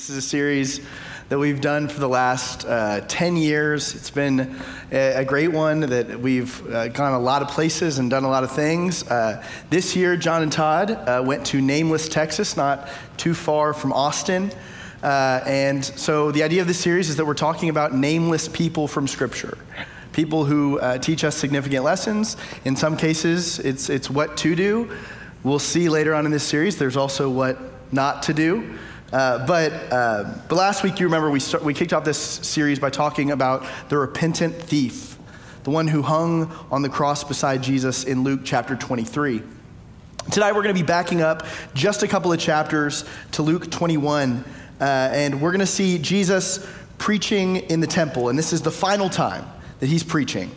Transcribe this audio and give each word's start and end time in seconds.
This 0.00 0.08
is 0.08 0.16
a 0.16 0.22
series 0.22 0.80
that 1.28 1.38
we've 1.38 1.60
done 1.60 1.86
for 1.86 2.00
the 2.00 2.08
last 2.08 2.64
uh, 2.64 3.02
10 3.06 3.36
years. 3.36 3.94
It's 3.94 4.08
been 4.08 4.56
a, 4.90 5.26
great 5.26 5.52
one 5.52 5.80
that 5.80 6.18
we've 6.18 6.66
uh, 6.72 6.88
gone 6.88 7.12
a 7.12 7.18
lot 7.18 7.42
of 7.42 7.48
places 7.48 7.98
and 7.98 8.08
done 8.08 8.24
a 8.24 8.28
lot 8.30 8.42
of 8.42 8.50
things. 8.50 9.02
Uh, 9.06 9.44
this 9.68 9.94
year, 9.94 10.16
John 10.16 10.42
and 10.42 10.50
Todd 10.50 10.90
uh, 10.90 11.22
went 11.22 11.44
to 11.48 11.60
Nameless, 11.60 12.08
Texas, 12.08 12.56
not 12.56 12.88
too 13.18 13.34
far 13.34 13.74
from 13.74 13.92
Austin. 13.92 14.50
Uh, 15.02 15.42
and 15.44 15.84
so 15.84 16.32
the 16.32 16.44
idea 16.44 16.62
of 16.62 16.66
this 16.66 16.80
series 16.80 17.10
is 17.10 17.16
that 17.16 17.26
we're 17.26 17.34
talking 17.34 17.68
about 17.68 17.94
nameless 17.94 18.48
people 18.48 18.88
from 18.88 19.06
Scripture. 19.06 19.58
People 20.14 20.46
who 20.46 20.78
uh, 20.78 20.96
teach 20.96 21.24
us 21.24 21.36
significant 21.36 21.84
lessons. 21.84 22.38
In 22.64 22.74
some 22.74 22.96
cases, 22.96 23.58
it's, 23.58 23.90
it's 23.90 24.08
what 24.08 24.38
to 24.38 24.56
do. 24.56 24.96
We'll 25.42 25.58
see 25.58 25.90
later 25.90 26.14
on 26.14 26.24
in 26.24 26.32
this 26.32 26.44
series, 26.44 26.78
there's 26.78 26.96
also 26.96 27.28
what 27.28 27.58
not 27.92 28.22
to 28.22 28.32
do. 28.32 28.78
Uh, 29.12 29.44
but, 29.44 29.72
uh, 29.92 30.38
but 30.48 30.54
last 30.54 30.84
week, 30.84 31.00
you 31.00 31.06
remember, 31.06 31.30
we, 31.30 31.40
start, 31.40 31.64
we 31.64 31.74
kicked 31.74 31.92
off 31.92 32.04
this 32.04 32.18
series 32.18 32.78
by 32.78 32.90
talking 32.90 33.32
about 33.32 33.66
the 33.88 33.98
repentant 33.98 34.54
thief, 34.54 35.18
the 35.64 35.70
one 35.70 35.88
who 35.88 36.00
hung 36.00 36.52
on 36.70 36.82
the 36.82 36.88
cross 36.88 37.24
beside 37.24 37.60
Jesus 37.60 38.04
in 38.04 38.22
Luke 38.22 38.42
chapter 38.44 38.76
23. 38.76 39.42
Tonight, 40.30 40.52
we're 40.52 40.62
going 40.62 40.74
to 40.74 40.80
be 40.80 40.86
backing 40.86 41.22
up 41.22 41.44
just 41.74 42.04
a 42.04 42.08
couple 42.08 42.32
of 42.32 42.38
chapters 42.38 43.04
to 43.32 43.42
Luke 43.42 43.68
21, 43.68 44.44
uh, 44.80 44.84
and 44.84 45.40
we're 45.40 45.50
going 45.50 45.58
to 45.58 45.66
see 45.66 45.98
Jesus 45.98 46.64
preaching 46.98 47.56
in 47.56 47.80
the 47.80 47.88
temple, 47.88 48.28
and 48.28 48.38
this 48.38 48.52
is 48.52 48.62
the 48.62 48.70
final 48.70 49.08
time 49.08 49.44
that 49.80 49.86
he's 49.86 50.04
preaching. 50.04 50.54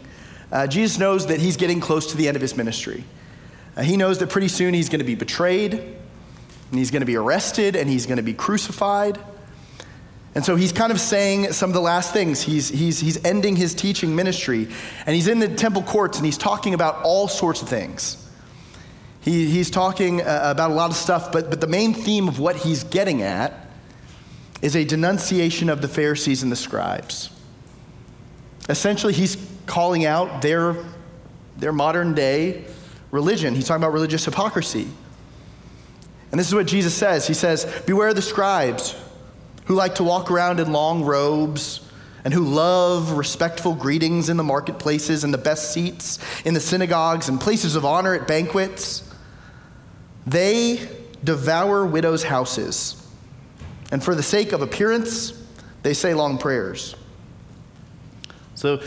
Uh, 0.52 0.68
Jesus 0.68 1.00
knows 1.00 1.26
that 1.26 1.40
he's 1.40 1.58
getting 1.58 1.80
close 1.80 2.12
to 2.12 2.18
the 2.18 2.28
end 2.28 2.36
of 2.36 2.42
his 2.42 2.56
ministry. 2.56 3.04
Uh, 3.76 3.82
he 3.82 3.98
knows 3.98 4.20
that 4.20 4.30
pretty 4.30 4.48
soon 4.48 4.76
he's 4.76 4.90
going 4.90 5.00
to 5.00 5.06
be 5.06 5.16
betrayed 5.16 5.96
and 6.74 6.80
he's 6.80 6.90
going 6.90 7.02
to 7.02 7.06
be 7.06 7.16
arrested 7.16 7.76
and 7.76 7.88
he's 7.88 8.08
going 8.08 8.18
to 8.18 8.24
be 8.24 8.34
crucified. 8.34 9.20
And 10.34 10.44
so 10.44 10.56
he's 10.56 10.72
kind 10.72 10.92
of 10.92 11.00
saying 11.00 11.54
some 11.54 11.70
of 11.70 11.76
the 11.76 11.82
last 11.82 12.14
things. 12.14 12.42
He's, 12.42 12.68
he's, 12.68 13.00
he's 13.00 13.24
ending 13.24 13.56
his 13.56 13.76
teaching 13.76 14.16
ministry, 14.16 14.68
and 15.06 15.16
he's 15.16 15.28
in 15.28 15.38
the 15.38 15.48
temple 15.48 15.84
courts 15.84 16.18
and 16.18 16.26
he's 16.26 16.38
talking 16.40 16.74
about 16.74 17.04
all 17.04 17.28
sorts 17.28 17.62
of 17.62 17.70
things. 17.70 18.18
He, 19.22 19.46
he's 19.46 19.70
talking 19.70 20.22
uh, 20.22 20.42
about 20.46 20.72
a 20.72 20.74
lot 20.74 20.90
of 20.90 20.96
stuff, 20.96 21.32
but, 21.32 21.52
but 21.52 21.62
the 21.62 21.68
main 21.68 21.94
theme 21.94 22.28
of 22.28 22.40
what 22.40 22.56
he's 22.56 22.84
getting 22.84 23.22
at 23.22 23.70
is 24.64 24.76
a 24.76 24.84
denunciation 24.84 25.70
of 25.70 25.84
the 25.84 25.88
Pharisees 25.88 26.42
and 26.42 26.52
the 26.52 26.56
scribes. 26.56 27.30
Essentially, 28.68 29.14
he's 29.14 29.38
calling 29.68 30.06
out 30.06 30.42
their, 30.42 30.76
their 31.56 31.72
modern 31.72 32.16
day 32.16 32.66
religion. 33.12 33.54
He's 33.54 33.68
talking 33.68 33.84
about 33.84 33.94
religious 33.94 34.26
hypocrisy. 34.26 34.88
And 36.34 36.40
this 36.40 36.48
is 36.48 36.56
what 36.56 36.66
Jesus 36.66 36.96
says 36.96 37.28
He 37.28 37.36
says, 37.36 37.66
Beware 37.86 38.12
the 38.12 38.22
scribes 38.22 39.00
who 39.66 39.76
like 39.76 39.96
to 39.96 40.04
walk 40.04 40.32
around 40.32 40.60
in 40.60 40.72
long 40.72 41.04
robes 41.04 41.88
and 42.26 42.34
who 42.34 42.44
love 42.44 43.12
respectful 43.12 43.76
greetings 43.76 44.30
in 44.30 44.38
the 44.38 44.44
marketplaces 44.44 45.24
and 45.24 45.32
the 45.32 45.38
best 45.38 45.72
seats 45.72 46.18
in 46.44 46.56
the 46.56 46.60
synagogues 46.60 47.30
and 47.30 47.40
places 47.40 47.76
of 47.76 47.86
honor 47.86 48.16
at 48.16 48.28
banquets. 48.28 49.08
They 50.26 50.90
devour 51.24 51.86
widows' 51.86 52.24
houses. 52.24 53.00
And 53.92 54.04
for 54.04 54.16
the 54.16 54.24
sake 54.24 54.54
of 54.54 54.64
appearance, 54.64 55.40
they 55.84 55.94
say 55.94 56.16
long 56.16 56.40
prayers. 56.40 56.96
So 58.56 58.82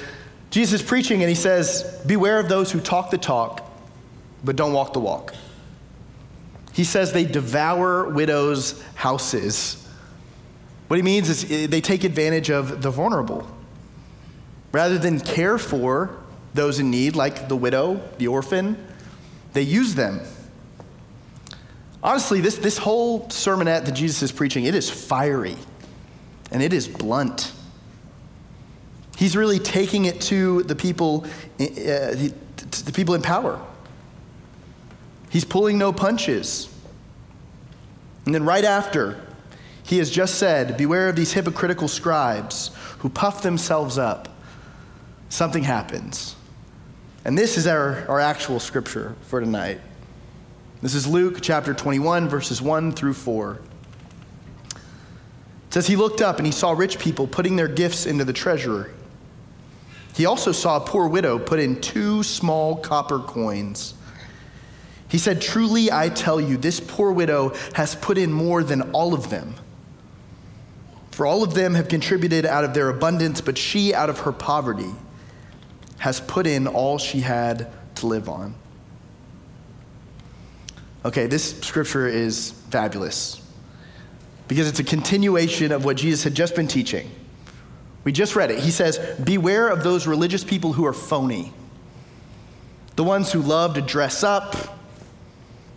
Jesus 0.50 0.80
is 0.80 0.86
preaching 0.86 1.22
and 1.22 1.28
he 1.28 1.36
says, 1.36 2.02
Beware 2.06 2.40
of 2.40 2.48
those 2.48 2.72
who 2.72 2.80
talk 2.80 3.12
the 3.12 3.18
talk, 3.18 3.70
but 4.42 4.56
don't 4.56 4.72
walk 4.72 4.94
the 4.94 5.00
walk. 5.00 5.32
He 6.76 6.84
says 6.84 7.14
they 7.14 7.24
devour 7.24 8.06
widows' 8.06 8.84
houses. 8.96 9.82
What 10.88 10.98
he 10.98 11.02
means 11.02 11.30
is 11.30 11.50
eh, 11.50 11.66
they 11.68 11.80
take 11.80 12.04
advantage 12.04 12.50
of 12.50 12.82
the 12.82 12.90
vulnerable. 12.90 13.48
Rather 14.72 14.98
than 14.98 15.18
care 15.20 15.56
for 15.56 16.14
those 16.52 16.78
in 16.78 16.90
need, 16.90 17.16
like 17.16 17.48
the 17.48 17.56
widow, 17.56 18.02
the 18.18 18.28
orphan, 18.28 18.76
they 19.54 19.62
use 19.62 19.94
them. 19.94 20.20
Honestly, 22.02 22.42
this, 22.42 22.56
this 22.56 22.76
whole 22.76 23.22
sermonette 23.28 23.86
that 23.86 23.94
Jesus 23.94 24.22
is 24.22 24.30
preaching, 24.30 24.66
it 24.66 24.74
is 24.74 24.90
fiery 24.90 25.56
and 26.50 26.62
it 26.62 26.74
is 26.74 26.86
blunt. 26.86 27.52
He's 29.16 29.34
really 29.34 29.60
taking 29.60 30.04
it 30.04 30.20
to 30.22 30.62
the 30.64 30.76
people, 30.76 31.24
uh, 31.58 31.64
the 32.18 32.92
people 32.92 33.14
in 33.14 33.22
power. 33.22 33.58
He's 35.30 35.44
pulling 35.44 35.78
no 35.78 35.92
punches. 35.92 36.68
And 38.24 38.34
then, 38.34 38.44
right 38.44 38.64
after, 38.64 39.20
he 39.82 39.98
has 39.98 40.10
just 40.10 40.36
said, 40.36 40.76
Beware 40.76 41.08
of 41.08 41.16
these 41.16 41.32
hypocritical 41.32 41.88
scribes 41.88 42.70
who 42.98 43.08
puff 43.08 43.42
themselves 43.42 43.98
up. 43.98 44.28
Something 45.28 45.62
happens. 45.62 46.34
And 47.24 47.36
this 47.36 47.56
is 47.56 47.66
our, 47.66 48.04
our 48.08 48.20
actual 48.20 48.60
scripture 48.60 49.16
for 49.22 49.40
tonight. 49.40 49.80
This 50.82 50.94
is 50.94 51.06
Luke 51.06 51.38
chapter 51.40 51.74
21, 51.74 52.28
verses 52.28 52.60
1 52.60 52.92
through 52.92 53.14
4. 53.14 53.60
It 54.74 54.80
says, 55.70 55.86
He 55.86 55.96
looked 55.96 56.20
up 56.20 56.38
and 56.38 56.46
he 56.46 56.52
saw 56.52 56.72
rich 56.72 56.98
people 56.98 57.26
putting 57.26 57.56
their 57.56 57.68
gifts 57.68 58.06
into 58.06 58.24
the 58.24 58.32
treasury. 58.32 58.90
He 60.14 60.26
also 60.26 60.52
saw 60.52 60.78
a 60.78 60.80
poor 60.80 61.08
widow 61.08 61.38
put 61.38 61.60
in 61.60 61.80
two 61.80 62.22
small 62.22 62.76
copper 62.76 63.18
coins. 63.18 63.94
He 65.08 65.18
said, 65.18 65.40
Truly 65.40 65.90
I 65.90 66.08
tell 66.08 66.40
you, 66.40 66.56
this 66.56 66.80
poor 66.80 67.12
widow 67.12 67.54
has 67.74 67.94
put 67.94 68.18
in 68.18 68.32
more 68.32 68.62
than 68.62 68.82
all 68.92 69.14
of 69.14 69.30
them. 69.30 69.54
For 71.12 71.26
all 71.26 71.42
of 71.42 71.54
them 71.54 71.74
have 71.74 71.88
contributed 71.88 72.44
out 72.44 72.64
of 72.64 72.74
their 72.74 72.88
abundance, 72.88 73.40
but 73.40 73.56
she, 73.56 73.94
out 73.94 74.10
of 74.10 74.20
her 74.20 74.32
poverty, 74.32 74.90
has 75.98 76.20
put 76.20 76.46
in 76.46 76.66
all 76.66 76.98
she 76.98 77.20
had 77.20 77.72
to 77.96 78.06
live 78.06 78.28
on. 78.28 78.54
Okay, 81.04 81.26
this 81.26 81.58
scripture 81.60 82.06
is 82.06 82.50
fabulous 82.70 83.40
because 84.48 84.68
it's 84.68 84.80
a 84.80 84.84
continuation 84.84 85.72
of 85.72 85.84
what 85.84 85.96
Jesus 85.96 86.24
had 86.24 86.34
just 86.34 86.54
been 86.54 86.68
teaching. 86.68 87.10
We 88.04 88.12
just 88.12 88.36
read 88.36 88.50
it. 88.50 88.58
He 88.58 88.70
says, 88.70 88.98
Beware 89.22 89.68
of 89.68 89.82
those 89.82 90.06
religious 90.06 90.44
people 90.44 90.72
who 90.72 90.84
are 90.84 90.92
phony, 90.92 91.52
the 92.96 93.04
ones 93.04 93.32
who 93.32 93.40
love 93.40 93.74
to 93.74 93.80
dress 93.80 94.22
up 94.22 94.75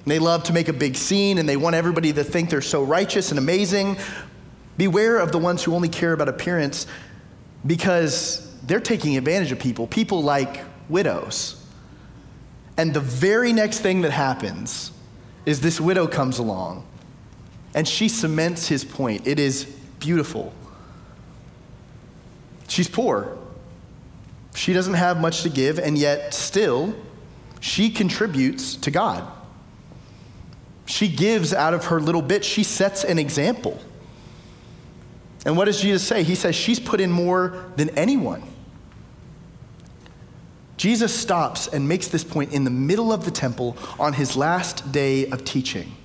they 0.10 0.20
love 0.20 0.44
to 0.44 0.54
make 0.54 0.68
a 0.68 0.74
big 0.74 0.96
scene 0.96 1.38
and 1.38 1.48
they 1.48 1.58
want 1.58 1.76
everybody 1.76 2.14
to 2.14 2.24
think 2.24 2.50
they're 2.50 2.62
so 2.62 2.84
righteous 2.84 3.32
and 3.32 3.40
amazing. 3.40 3.98
Beware 4.78 5.18
of 5.18 5.32
the 5.32 5.38
ones 5.38 5.64
who 5.64 5.74
only 5.76 5.90
care 5.90 6.14
about 6.14 6.30
appearance 6.30 6.88
because 7.66 8.56
they're 8.64 8.80
taking 8.80 9.18
advantage 9.18 9.52
of 9.52 9.60
people, 9.60 9.88
people 9.88 10.24
like 10.24 10.62
widows. 10.88 11.64
And 12.78 12.94
the 12.94 13.02
very 13.02 13.52
next 13.52 13.80
thing 13.80 14.02
that 14.02 14.12
happens 14.12 14.92
is 15.46 15.62
this 15.62 15.82
widow 15.82 16.08
comes 16.08 16.40
along 16.40 16.86
and 17.76 17.88
she 17.88 18.08
cements 18.08 18.68
his 18.68 18.86
point. 18.86 19.28
It 19.28 19.40
is 19.40 19.66
beautiful. 20.00 20.54
She's 22.68 22.88
poor. 22.88 23.38
She 24.56 24.74
doesn't 24.74 24.94
have 24.94 25.20
much 25.20 25.44
to 25.44 25.50
give, 25.50 25.80
and 25.80 25.98
yet 25.98 26.34
still, 26.34 26.96
she 27.60 27.90
contributes 27.90 28.76
to 28.78 28.92
God. 28.92 29.26
She 30.90 31.08
gives 31.08 31.54
out 31.54 31.76
of 31.76 31.86
her 31.86 32.02
little 32.02 32.24
bit, 32.24 32.44
she 32.44 32.64
sets 32.64 33.04
an 33.04 33.20
example. 33.20 33.80
And 35.46 35.56
what 35.56 35.66
does 35.66 35.80
Jesus 35.80 36.06
say? 36.06 36.24
He 36.24 36.34
says 36.34 36.56
she's 36.56 36.80
put 36.80 37.00
in 37.00 37.12
more 37.12 37.72
than 37.76 37.92
anyone. 37.92 38.42
Jesus 40.78 41.14
stops 41.14 41.68
and 41.68 41.88
makes 41.88 42.08
this 42.08 42.24
point 42.24 42.54
in 42.54 42.64
the 42.64 42.72
middle 42.72 43.14
of 43.14 43.24
the 43.24 43.30
temple 43.30 43.78
on 44.00 44.14
his 44.14 44.36
last 44.36 44.92
day 44.92 45.28
of 45.28 45.46
teaching. 45.46 45.96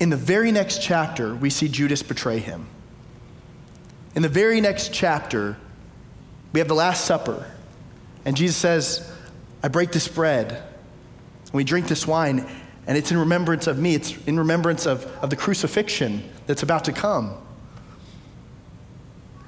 In 0.00 0.10
the 0.10 0.16
very 0.16 0.50
next 0.50 0.82
chapter, 0.82 1.32
we 1.32 1.50
see 1.50 1.68
Judas 1.68 2.02
betray 2.02 2.40
him. 2.40 2.66
In 4.16 4.22
the 4.22 4.28
very 4.28 4.60
next 4.60 4.92
chapter, 4.92 5.56
we 6.52 6.58
have 6.58 6.66
the 6.66 6.74
Last 6.74 7.04
Supper. 7.04 7.48
And 8.24 8.36
Jesus 8.36 8.56
says, 8.56 9.08
I 9.62 9.68
break 9.68 9.92
this 9.92 10.08
bread, 10.08 10.50
and 10.50 11.52
we 11.52 11.62
drink 11.62 11.86
this 11.86 12.04
wine, 12.04 12.44
and 12.86 12.98
it's 12.98 13.10
in 13.10 13.18
remembrance 13.18 13.66
of 13.66 13.78
me, 13.78 13.94
it's 13.94 14.16
in 14.26 14.38
remembrance 14.38 14.86
of, 14.86 15.06
of 15.22 15.30
the 15.30 15.36
crucifixion 15.36 16.22
that's 16.46 16.62
about 16.62 16.84
to 16.84 16.92
come. 16.92 17.34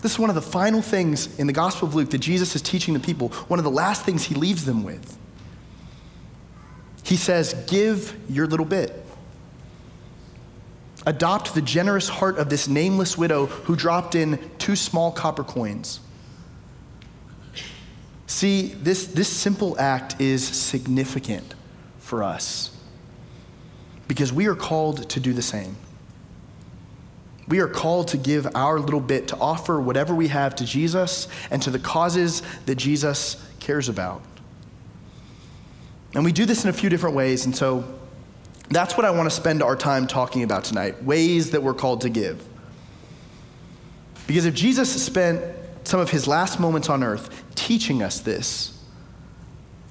This 0.01 0.13
is 0.13 0.19
one 0.19 0.31
of 0.31 0.37
the 0.37 0.43
final 0.43 0.83
things 0.83 1.39
in 1.39 1.47
the 1.47 1.53
Gospel 1.53 1.89
of 1.89 1.95
Luke 1.95 2.11
that 2.11 2.19
Jesus 2.19 2.55
is 2.55 2.63
teaching 2.63 2.95
the 2.95 3.01
people, 3.01 3.29
one 3.49 3.59
of 3.59 3.65
the 3.65 3.71
last 3.71 4.05
things 4.05 4.25
he 4.25 4.35
leaves 4.35 4.65
them 4.65 4.85
with. 4.85 5.19
He 7.03 7.17
says, 7.17 7.55
Give 7.67 8.17
your 8.29 8.47
little 8.47 8.67
bit. 8.67 9.05
Adopt 11.07 11.55
the 11.55 11.63
generous 11.63 12.09
heart 12.09 12.39
of 12.39 12.51
this 12.51 12.67
nameless 12.67 13.17
widow 13.17 13.47
who 13.47 13.77
dropped 13.77 14.15
in 14.15 14.51
two 14.59 14.77
small 14.77 15.13
copper 15.13 15.45
coins. 15.45 16.01
See, 18.27 18.69
this, 18.69 19.07
this 19.07 19.29
simple 19.29 19.79
act 19.79 20.21
is 20.21 20.45
significant 20.47 21.55
for 21.99 22.25
us 22.25 22.76
because 24.09 24.33
we 24.33 24.47
are 24.47 24.55
called 24.55 25.09
to 25.11 25.21
do 25.21 25.33
the 25.33 25.43
same. 25.43 25.77
We 27.49 27.61
are 27.61 27.69
called 27.69 28.09
to 28.09 28.17
give 28.17 28.47
our 28.55 28.79
little 28.79 29.01
bit, 29.01 29.29
to 29.29 29.37
offer 29.37 29.81
whatever 29.81 30.15
we 30.15 30.29
have 30.29 30.57
to 30.57 30.65
Jesus 30.65 31.29
and 31.51 31.63
to 31.63 31.71
the 31.71 31.79
causes 31.79 32.43
that 32.67 32.75
Jesus 32.75 33.37
cares 33.61 33.89
about. 33.89 34.23
And 36.15 36.25
we 36.25 36.33
do 36.33 36.45
this 36.45 36.65
in 36.65 36.71
a 36.71 36.73
few 36.73 36.89
different 36.89 37.15
ways, 37.15 37.45
and 37.45 37.55
so 37.55 37.85
that's 38.69 38.97
what 38.97 39.07
I 39.07 39.11
want 39.11 39.31
to 39.31 39.35
spend 39.35 39.63
our 39.63 39.77
time 39.77 40.07
talking 40.07 40.43
about 40.43 40.65
tonight 40.65 41.05
ways 41.05 41.51
that 41.51 41.63
we're 41.63 41.75
called 41.75 42.01
to 42.01 42.09
give. 42.09 42.45
Because 44.27 44.45
if 44.45 44.55
Jesus 44.55 44.91
spent 45.03 45.41
some 45.85 46.01
of 46.01 46.11
his 46.11 46.27
last 46.27 46.59
moments 46.59 46.89
on 46.89 47.05
earth 47.05 47.45
teaching 47.55 48.03
us 48.03 48.19
this, 48.19 48.77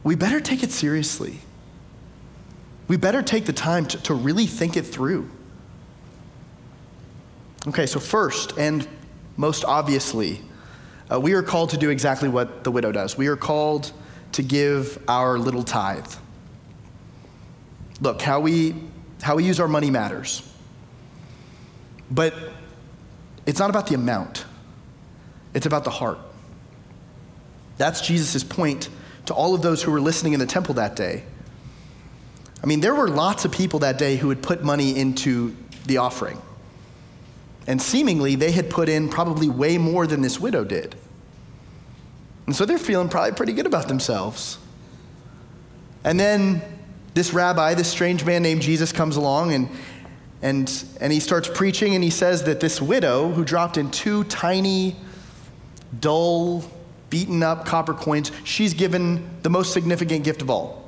we 0.03 0.15
better 0.15 0.41
take 0.41 0.61
it 0.61 0.71
seriously. 0.71 1.39
We 2.87 2.97
better 2.97 3.21
take 3.21 3.45
the 3.45 3.53
time 3.53 3.85
to, 3.87 4.01
to 4.03 4.13
really 4.13 4.45
think 4.45 4.77
it 4.77 4.83
through. 4.83 5.29
Okay, 7.67 7.85
so 7.85 7.99
first 7.99 8.53
and 8.57 8.87
most 9.37 9.65
obviously, 9.65 10.41
uh, 11.11 11.19
we 11.19 11.33
are 11.33 11.41
called 11.41 11.71
to 11.71 11.77
do 11.77 11.89
exactly 11.89 12.29
what 12.29 12.63
the 12.63 12.71
widow 12.71 12.91
does. 12.91 13.17
We 13.17 13.27
are 13.27 13.35
called 13.35 13.91
to 14.33 14.43
give 14.43 15.03
our 15.07 15.37
little 15.39 15.63
tithe. 15.63 16.13
Look, 18.01 18.21
how 18.21 18.39
we, 18.39 18.75
how 19.21 19.35
we 19.35 19.45
use 19.45 19.59
our 19.59 19.67
money 19.67 19.89
matters. 19.89 20.47
But 22.11 22.33
it's 23.45 23.59
not 23.59 23.69
about 23.69 23.87
the 23.87 23.95
amount, 23.95 24.45
it's 25.53 25.65
about 25.65 25.83
the 25.83 25.89
heart. 25.89 26.19
That's 27.77 28.01
Jesus' 28.01 28.43
point 28.43 28.89
to 29.25 29.33
all 29.33 29.53
of 29.55 29.61
those 29.61 29.81
who 29.81 29.91
were 29.91 30.01
listening 30.01 30.33
in 30.33 30.39
the 30.39 30.45
temple 30.45 30.75
that 30.75 30.95
day. 30.95 31.23
I 32.65 32.67
mean, 32.67 32.81
there 32.81 32.95
were 32.95 33.07
lots 33.07 33.45
of 33.45 33.51
people 33.51 33.79
that 33.79 33.99
day 33.99 34.15
who 34.15 34.29
had 34.29 34.41
put 34.41 34.63
money 34.63 34.97
into 34.97 35.55
the 35.85 35.97
offering. 35.97 36.41
And 37.67 37.79
seemingly, 37.79 38.33
they 38.33 38.51
had 38.51 38.71
put 38.71 38.89
in 38.89 39.07
probably 39.07 39.47
way 39.47 39.77
more 39.77 40.07
than 40.07 40.23
this 40.23 40.39
widow 40.39 40.63
did. 40.63 40.95
And 42.47 42.55
so 42.55 42.65
they're 42.65 42.79
feeling 42.79 43.07
probably 43.07 43.33
pretty 43.33 43.53
good 43.53 43.67
about 43.67 43.87
themselves. 43.87 44.57
And 46.03 46.19
then 46.19 46.63
this 47.13 47.33
rabbi, 47.33 47.75
this 47.75 47.87
strange 47.87 48.25
man 48.25 48.41
named 48.41 48.63
Jesus, 48.63 48.91
comes 48.91 49.15
along 49.15 49.53
and, 49.53 49.69
and, 50.41 50.85
and 50.99 51.13
he 51.13 51.19
starts 51.19 51.47
preaching 51.47 51.93
and 51.93 52.03
he 52.03 52.09
says 52.09 52.45
that 52.45 52.61
this 52.61 52.81
widow 52.81 53.29
who 53.29 53.45
dropped 53.45 53.77
in 53.77 53.91
two 53.91 54.23
tiny, 54.23 54.95
dull, 55.99 56.63
beaten 57.11 57.43
up 57.43 57.67
copper 57.67 57.93
coins, 57.93 58.31
she's 58.43 58.73
given 58.73 59.29
the 59.43 59.51
most 59.51 59.71
significant 59.71 60.23
gift 60.23 60.41
of 60.41 60.49
all. 60.49 60.84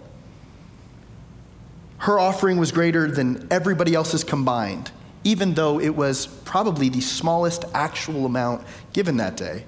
Her 1.98 2.20
offering 2.20 2.58
was 2.58 2.72
greater 2.72 3.10
than 3.10 3.48
everybody 3.52 3.96
else's 3.96 4.24
combined 4.24 4.92
even 5.28 5.56
though 5.56 5.78
it 5.78 5.90
was 5.90 6.26
probably 6.46 6.88
the 6.88 7.02
smallest 7.02 7.66
actual 7.74 8.26
amount 8.26 8.66
given 8.94 9.18
that 9.18 9.36
day. 9.36 9.66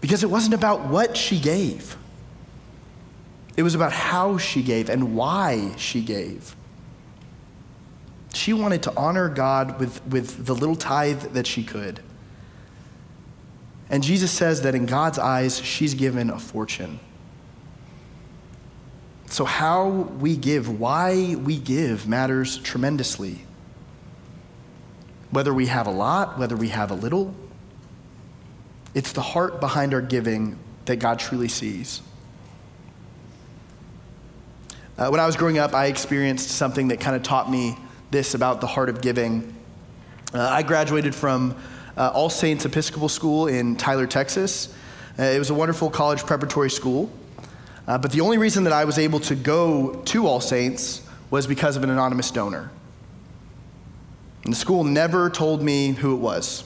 Because 0.00 0.24
it 0.24 0.26
wasn't 0.28 0.54
about 0.54 0.88
what 0.88 1.16
she 1.16 1.38
gave, 1.38 1.96
it 3.56 3.62
was 3.62 3.76
about 3.76 3.92
how 3.92 4.38
she 4.38 4.60
gave 4.60 4.90
and 4.90 5.14
why 5.14 5.72
she 5.76 6.02
gave. 6.02 6.56
She 8.34 8.52
wanted 8.52 8.82
to 8.84 8.96
honor 8.96 9.28
God 9.28 9.78
with, 9.78 10.04
with 10.06 10.46
the 10.46 10.54
little 10.56 10.74
tithe 10.74 11.34
that 11.34 11.46
she 11.46 11.62
could. 11.62 12.00
And 13.88 14.02
Jesus 14.02 14.32
says 14.32 14.62
that 14.62 14.74
in 14.74 14.86
God's 14.86 15.18
eyes, 15.18 15.60
she's 15.60 15.94
given 15.94 16.28
a 16.28 16.40
fortune. 16.40 16.98
So, 19.30 19.44
how 19.44 19.88
we 19.88 20.36
give, 20.36 20.80
why 20.80 21.36
we 21.36 21.56
give, 21.56 22.08
matters 22.08 22.58
tremendously. 22.58 23.38
Whether 25.30 25.54
we 25.54 25.66
have 25.66 25.86
a 25.86 25.92
lot, 25.92 26.36
whether 26.36 26.56
we 26.56 26.70
have 26.70 26.90
a 26.90 26.94
little, 26.94 27.32
it's 28.92 29.12
the 29.12 29.22
heart 29.22 29.60
behind 29.60 29.94
our 29.94 30.00
giving 30.00 30.58
that 30.86 30.96
God 30.96 31.20
truly 31.20 31.46
sees. 31.46 32.02
Uh, 34.98 35.10
when 35.10 35.20
I 35.20 35.26
was 35.26 35.36
growing 35.36 35.58
up, 35.58 35.74
I 35.74 35.86
experienced 35.86 36.50
something 36.50 36.88
that 36.88 36.98
kind 36.98 37.14
of 37.14 37.22
taught 37.22 37.48
me 37.48 37.76
this 38.10 38.34
about 38.34 38.60
the 38.60 38.66
heart 38.66 38.88
of 38.88 39.00
giving. 39.00 39.54
Uh, 40.34 40.40
I 40.40 40.64
graduated 40.64 41.14
from 41.14 41.56
uh, 41.96 42.10
All 42.12 42.30
Saints 42.30 42.64
Episcopal 42.64 43.08
School 43.08 43.46
in 43.46 43.76
Tyler, 43.76 44.08
Texas. 44.08 44.74
Uh, 45.16 45.22
it 45.22 45.38
was 45.38 45.50
a 45.50 45.54
wonderful 45.54 45.88
college 45.88 46.26
preparatory 46.26 46.70
school. 46.70 47.08
Uh, 47.90 47.98
but 47.98 48.12
the 48.12 48.20
only 48.20 48.38
reason 48.38 48.62
that 48.62 48.72
I 48.72 48.84
was 48.84 48.98
able 48.98 49.18
to 49.18 49.34
go 49.34 49.96
to 50.04 50.24
All 50.24 50.40
Saints 50.40 51.02
was 51.28 51.48
because 51.48 51.76
of 51.76 51.82
an 51.82 51.90
anonymous 51.90 52.30
donor. 52.30 52.70
And 54.44 54.52
the 54.52 54.56
school 54.56 54.84
never 54.84 55.28
told 55.28 55.60
me 55.60 55.88
who 55.88 56.14
it 56.14 56.20
was. 56.20 56.62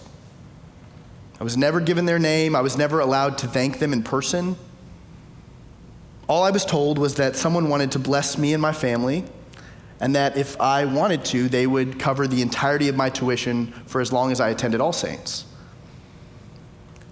I 1.41 1.45
was 1.45 1.57
never 1.57 1.81
given 1.81 2.05
their 2.05 2.19
name, 2.19 2.55
I 2.55 2.61
was 2.61 2.77
never 2.77 3.01
allowed 3.01 3.39
to 3.39 3.47
thank 3.47 3.79
them 3.79 3.95
in 3.95 4.03
person. 4.03 4.57
All 6.29 6.43
I 6.43 6.51
was 6.51 6.67
told 6.67 6.99
was 6.99 7.15
that 7.15 7.37
someone 7.37 7.71
wanted 7.71 7.93
to 7.93 7.99
bless 7.99 8.37
me 8.37 8.53
and 8.53 8.61
my 8.61 8.75
family, 8.75 9.25
and 10.01 10.15
that 10.15 10.37
if 10.37 10.61
I 10.61 10.85
wanted 10.85 11.25
to, 11.27 11.49
they 11.49 11.67
would 11.67 11.99
cover 11.99 12.27
the 12.27 12.43
entirety 12.43 12.91
of 12.91 12.97
my 12.97 13.09
tuition 13.09 13.69
for 13.87 14.03
as 14.03 14.13
long 14.13 14.31
as 14.31 14.41
I 14.41 14.51
attended 14.51 14.83
All 14.83 14.93
Saints. 14.93 15.47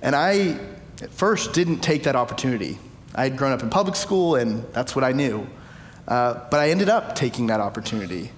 And 0.02 0.14
I, 0.14 0.58
at 1.00 1.10
first, 1.12 1.54
didn't 1.54 1.78
take 1.78 2.02
that 2.02 2.14
opportunity. 2.14 2.78
I 3.14 3.24
had 3.24 3.36
grown 3.36 3.52
up 3.52 3.62
in 3.62 3.70
public 3.70 3.96
school, 3.96 4.36
and 4.36 4.64
that's 4.72 4.96
what 4.96 5.04
I 5.04 5.12
knew. 5.12 5.46
Uh, 6.08 6.34
but 6.50 6.60
I 6.60 6.70
ended 6.70 6.88
up 6.88 7.14
taking 7.14 7.46
that 7.48 7.60
opportunity. 7.60 8.30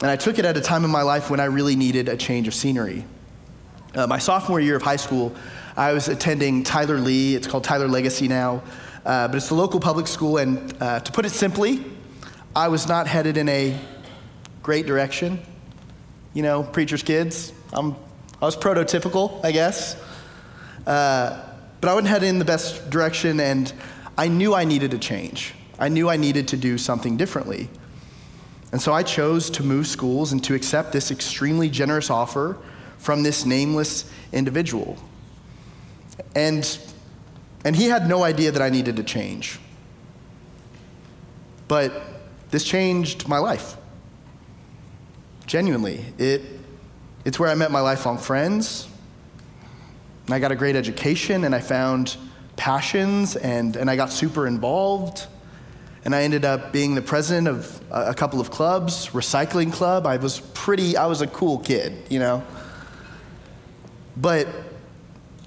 And 0.00 0.10
I 0.10 0.16
took 0.16 0.38
it 0.38 0.44
at 0.44 0.56
a 0.56 0.60
time 0.60 0.84
in 0.84 0.90
my 0.90 1.02
life 1.02 1.30
when 1.30 1.40
I 1.40 1.44
really 1.44 1.76
needed 1.76 2.08
a 2.08 2.16
change 2.16 2.48
of 2.48 2.54
scenery. 2.54 3.04
Uh, 3.94 4.06
my 4.06 4.18
sophomore 4.18 4.60
year 4.60 4.76
of 4.76 4.82
high 4.82 4.96
school, 4.96 5.34
I 5.76 5.92
was 5.92 6.08
attending 6.08 6.62
Tyler 6.64 6.98
Lee. 6.98 7.34
It's 7.34 7.46
called 7.46 7.64
Tyler 7.64 7.88
Legacy 7.88 8.28
now, 8.28 8.62
uh, 9.04 9.28
but 9.28 9.36
it's 9.36 9.48
the 9.48 9.54
local 9.54 9.80
public 9.80 10.06
school. 10.06 10.38
And 10.38 10.74
uh, 10.82 11.00
to 11.00 11.12
put 11.12 11.24
it 11.24 11.30
simply, 11.30 11.84
I 12.54 12.68
was 12.68 12.88
not 12.88 13.06
headed 13.06 13.36
in 13.36 13.48
a 13.48 13.78
great 14.62 14.86
direction. 14.86 15.38
You 16.34 16.42
know, 16.42 16.62
preacher's 16.62 17.02
kids. 17.02 17.52
I'm, 17.72 17.94
I 18.42 18.44
was 18.44 18.56
prototypical, 18.56 19.42
I 19.44 19.52
guess. 19.52 19.96
Uh, 20.86 21.42
but 21.80 21.88
I 21.90 21.94
wasn't 21.94 22.08
heading 22.08 22.30
in 22.30 22.38
the 22.38 22.44
best 22.44 22.90
direction, 22.90 23.40
and 23.40 23.72
I 24.16 24.28
knew 24.28 24.54
I 24.54 24.64
needed 24.64 24.94
a 24.94 24.98
change. 24.98 25.54
I 25.78 25.88
knew 25.88 26.08
I 26.08 26.16
needed 26.16 26.48
to 26.48 26.56
do 26.56 26.78
something 26.78 27.16
differently. 27.16 27.68
And 28.72 28.80
so 28.80 28.92
I 28.92 29.02
chose 29.02 29.50
to 29.50 29.62
move 29.62 29.86
schools 29.86 30.32
and 30.32 30.42
to 30.44 30.54
accept 30.54 30.92
this 30.92 31.10
extremely 31.10 31.68
generous 31.68 32.10
offer 32.10 32.56
from 32.98 33.22
this 33.22 33.44
nameless 33.44 34.10
individual. 34.32 34.96
And, 36.34 36.78
and 37.64 37.76
he 37.76 37.86
had 37.86 38.08
no 38.08 38.22
idea 38.24 38.50
that 38.50 38.62
I 38.62 38.70
needed 38.70 38.96
to 38.96 39.04
change. 39.04 39.58
But 41.68 41.92
this 42.50 42.64
changed 42.64 43.28
my 43.28 43.38
life. 43.38 43.76
Genuinely. 45.46 46.04
It, 46.18 46.42
it's 47.24 47.38
where 47.38 47.50
I 47.50 47.54
met 47.54 47.70
my 47.70 47.80
lifelong 47.80 48.18
friends. 48.18 48.88
And 50.26 50.34
I 50.34 50.38
got 50.40 50.50
a 50.50 50.56
great 50.56 50.74
education 50.74 51.44
and 51.44 51.54
I 51.54 51.60
found 51.60 52.16
passions 52.56 53.36
and, 53.36 53.76
and 53.76 53.88
I 53.88 53.94
got 53.94 54.10
super 54.10 54.46
involved. 54.46 55.26
And 56.04 56.14
I 56.14 56.22
ended 56.22 56.44
up 56.44 56.72
being 56.72 56.94
the 56.94 57.02
president 57.02 57.48
of 57.48 57.80
a, 57.90 58.14
couple 58.14 58.40
of 58.40 58.50
clubs, 58.50 59.08
recycling 59.08 59.72
club. 59.72 60.06
I 60.06 60.16
was 60.16 60.40
pretty, 60.40 60.96
I 60.96 61.06
was 61.06 61.20
a 61.20 61.26
cool 61.26 61.58
kid, 61.58 61.94
you 62.08 62.18
know. 62.18 62.44
But, 64.16 64.48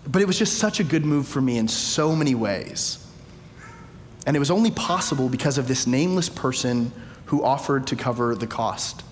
but 0.07 0.21
it 0.21 0.25
was 0.25 0.37
just 0.37 0.57
such 0.57 0.79
a 0.79 0.83
good 0.83 1.05
move 1.05 1.27
for 1.27 1.41
me 1.41 1.57
in 1.57 1.67
so 1.67 2.15
many 2.15 2.35
ways. 2.35 3.05
And 4.25 4.35
it 4.35 4.39
was 4.39 4.51
only 4.51 4.71
possible 4.71 5.29
because 5.29 5.57
of 5.57 5.67
this 5.67 5.87
nameless 5.87 6.29
person 6.29 6.91
who 7.25 7.43
offered 7.43 7.87
to 7.87 7.95
cover 7.95 8.35
the 8.35 8.47
cost. 8.47 9.03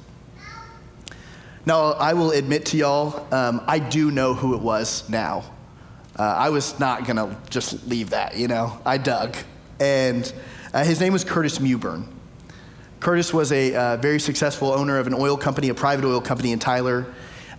Now, 1.65 1.91
I 1.93 2.13
will 2.13 2.31
admit 2.31 2.65
to 2.67 2.77
y'all, 2.77 3.33
um, 3.33 3.61
I 3.67 3.79
do 3.79 4.11
know 4.11 4.33
who 4.33 4.53
it 4.53 4.61
was 4.61 5.07
now. 5.09 5.43
Uh, 6.17 6.23
I 6.23 6.49
was 6.49 6.79
not 6.79 7.05
going 7.05 7.17
to 7.17 7.37
just 7.49 7.87
leave 7.87 8.09
that, 8.09 8.37
you 8.37 8.47
know. 8.47 8.79
I 8.85 8.97
dug. 8.97 9.37
And 9.79 10.31
uh, 10.73 10.83
his 10.83 10.99
name 10.99 11.13
was 11.13 11.23
Curtis 11.23 11.59
Mewbourne. 11.59 12.07
Curtis 12.99 13.31
was 13.31 13.51
a 13.51 13.75
uh, 13.75 13.97
very 13.97 14.19
successful 14.19 14.71
owner 14.71 14.97
of 14.97 15.05
an 15.05 15.13
oil 15.13 15.37
company, 15.37 15.69
a 15.69 15.75
private 15.75 16.05
oil 16.05 16.19
company 16.19 16.51
in 16.51 16.57
Tyler. 16.57 17.05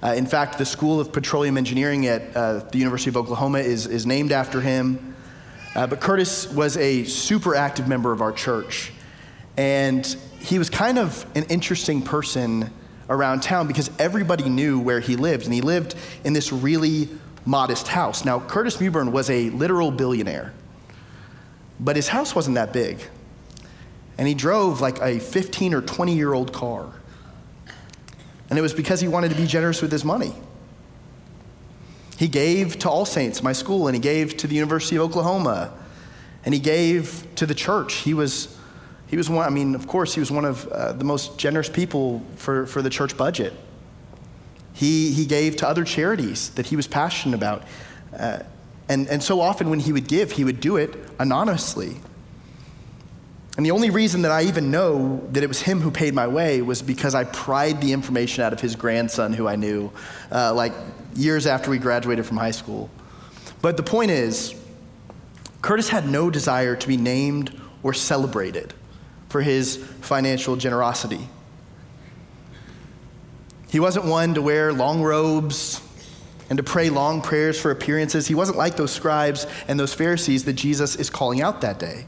Uh, 0.02 0.08
in 0.16 0.26
fact, 0.26 0.58
the 0.58 0.66
School 0.66 0.98
of 0.98 1.12
Petroleum 1.12 1.56
Engineering 1.56 2.06
at 2.06 2.36
uh, 2.36 2.58
the 2.70 2.78
University 2.78 3.10
of 3.10 3.16
Oklahoma 3.16 3.60
is, 3.60 3.86
is 3.86 4.06
named 4.06 4.32
after 4.32 4.60
him. 4.60 5.14
Uh, 5.76 5.86
but 5.86 6.00
Curtis 6.00 6.50
was 6.52 6.76
a 6.76 7.04
super 7.04 7.54
active 7.54 7.86
member 7.86 8.10
of 8.10 8.20
our 8.20 8.32
church. 8.32 8.92
And 9.56 10.04
he 10.40 10.58
was 10.58 10.68
kind 10.68 10.98
of 10.98 11.24
an 11.36 11.44
interesting 11.44 12.02
person 12.02 12.72
around 13.08 13.42
town 13.42 13.68
because 13.68 13.90
everybody 14.00 14.48
knew 14.48 14.80
where 14.80 15.00
he 15.00 15.14
lived. 15.14 15.44
And 15.44 15.54
he 15.54 15.60
lived 15.60 15.94
in 16.24 16.32
this 16.32 16.52
really 16.52 17.08
modest 17.48 17.88
house. 17.88 18.26
Now, 18.26 18.40
Curtis 18.40 18.78
Mewbourne 18.78 19.10
was 19.10 19.30
a 19.30 19.48
literal 19.48 19.90
billionaire, 19.90 20.52
but 21.80 21.96
his 21.96 22.08
house 22.08 22.34
wasn't 22.34 22.56
that 22.56 22.74
big. 22.74 23.00
And 24.18 24.28
he 24.28 24.34
drove 24.34 24.82
like 24.82 25.00
a 25.00 25.18
15 25.18 25.72
or 25.72 25.80
20 25.80 26.14
year 26.14 26.34
old 26.34 26.52
car. 26.52 26.92
And 28.50 28.58
it 28.58 28.62
was 28.62 28.74
because 28.74 29.00
he 29.00 29.08
wanted 29.08 29.30
to 29.30 29.34
be 29.34 29.46
generous 29.46 29.80
with 29.80 29.90
his 29.90 30.04
money. 30.04 30.34
He 32.18 32.28
gave 32.28 32.78
to 32.80 32.90
All 32.90 33.06
Saints, 33.06 33.42
my 33.42 33.54
school, 33.54 33.88
and 33.88 33.94
he 33.94 34.00
gave 34.00 34.36
to 34.38 34.46
the 34.46 34.54
University 34.54 34.96
of 34.96 35.02
Oklahoma, 35.02 35.72
and 36.44 36.52
he 36.52 36.60
gave 36.60 37.26
to 37.36 37.46
the 37.46 37.54
church. 37.54 37.94
He 37.94 38.12
was, 38.12 38.58
he 39.06 39.16
was 39.16 39.30
one, 39.30 39.46
I 39.46 39.50
mean, 39.50 39.74
of 39.74 39.86
course, 39.86 40.12
he 40.12 40.20
was 40.20 40.30
one 40.30 40.44
of 40.44 40.66
uh, 40.68 40.92
the 40.92 41.04
most 41.04 41.38
generous 41.38 41.70
people 41.70 42.22
for, 42.36 42.66
for 42.66 42.82
the 42.82 42.90
church 42.90 43.16
budget. 43.16 43.54
He, 44.72 45.12
he 45.12 45.26
gave 45.26 45.56
to 45.56 45.68
other 45.68 45.84
charities 45.84 46.50
that 46.50 46.66
he 46.66 46.76
was 46.76 46.86
passionate 46.86 47.34
about. 47.34 47.64
Uh, 48.16 48.40
and, 48.88 49.08
and 49.08 49.22
so 49.22 49.40
often 49.40 49.70
when 49.70 49.80
he 49.80 49.92
would 49.92 50.08
give, 50.08 50.32
he 50.32 50.44
would 50.44 50.60
do 50.60 50.76
it 50.76 50.94
anonymously. 51.18 51.96
And 53.56 53.66
the 53.66 53.72
only 53.72 53.90
reason 53.90 54.22
that 54.22 54.30
I 54.30 54.42
even 54.44 54.70
know 54.70 55.26
that 55.32 55.42
it 55.42 55.48
was 55.48 55.60
him 55.60 55.80
who 55.80 55.90
paid 55.90 56.14
my 56.14 56.28
way 56.28 56.62
was 56.62 56.80
because 56.80 57.16
I 57.16 57.24
pried 57.24 57.80
the 57.80 57.92
information 57.92 58.44
out 58.44 58.52
of 58.52 58.60
his 58.60 58.76
grandson, 58.76 59.32
who 59.32 59.48
I 59.48 59.56
knew, 59.56 59.90
uh, 60.30 60.54
like 60.54 60.72
years 61.16 61.44
after 61.44 61.68
we 61.68 61.78
graduated 61.78 62.24
from 62.24 62.36
high 62.36 62.52
school. 62.52 62.88
But 63.60 63.76
the 63.76 63.82
point 63.82 64.12
is, 64.12 64.54
Curtis 65.60 65.88
had 65.88 66.08
no 66.08 66.30
desire 66.30 66.76
to 66.76 66.86
be 66.86 66.96
named 66.96 67.60
or 67.82 67.92
celebrated 67.92 68.74
for 69.28 69.42
his 69.42 69.76
financial 70.02 70.54
generosity. 70.54 71.28
He 73.70 73.80
wasn't 73.80 74.06
one 74.06 74.34
to 74.34 74.42
wear 74.42 74.72
long 74.72 75.02
robes 75.02 75.80
and 76.50 76.56
to 76.56 76.62
pray 76.62 76.88
long 76.88 77.20
prayers 77.20 77.60
for 77.60 77.70
appearances. 77.70 78.26
He 78.26 78.34
wasn't 78.34 78.56
like 78.56 78.76
those 78.76 78.90
scribes 78.90 79.46
and 79.66 79.78
those 79.78 79.92
Pharisees 79.92 80.44
that 80.44 80.54
Jesus 80.54 80.96
is 80.96 81.10
calling 81.10 81.42
out 81.42 81.60
that 81.60 81.78
day. 81.78 82.06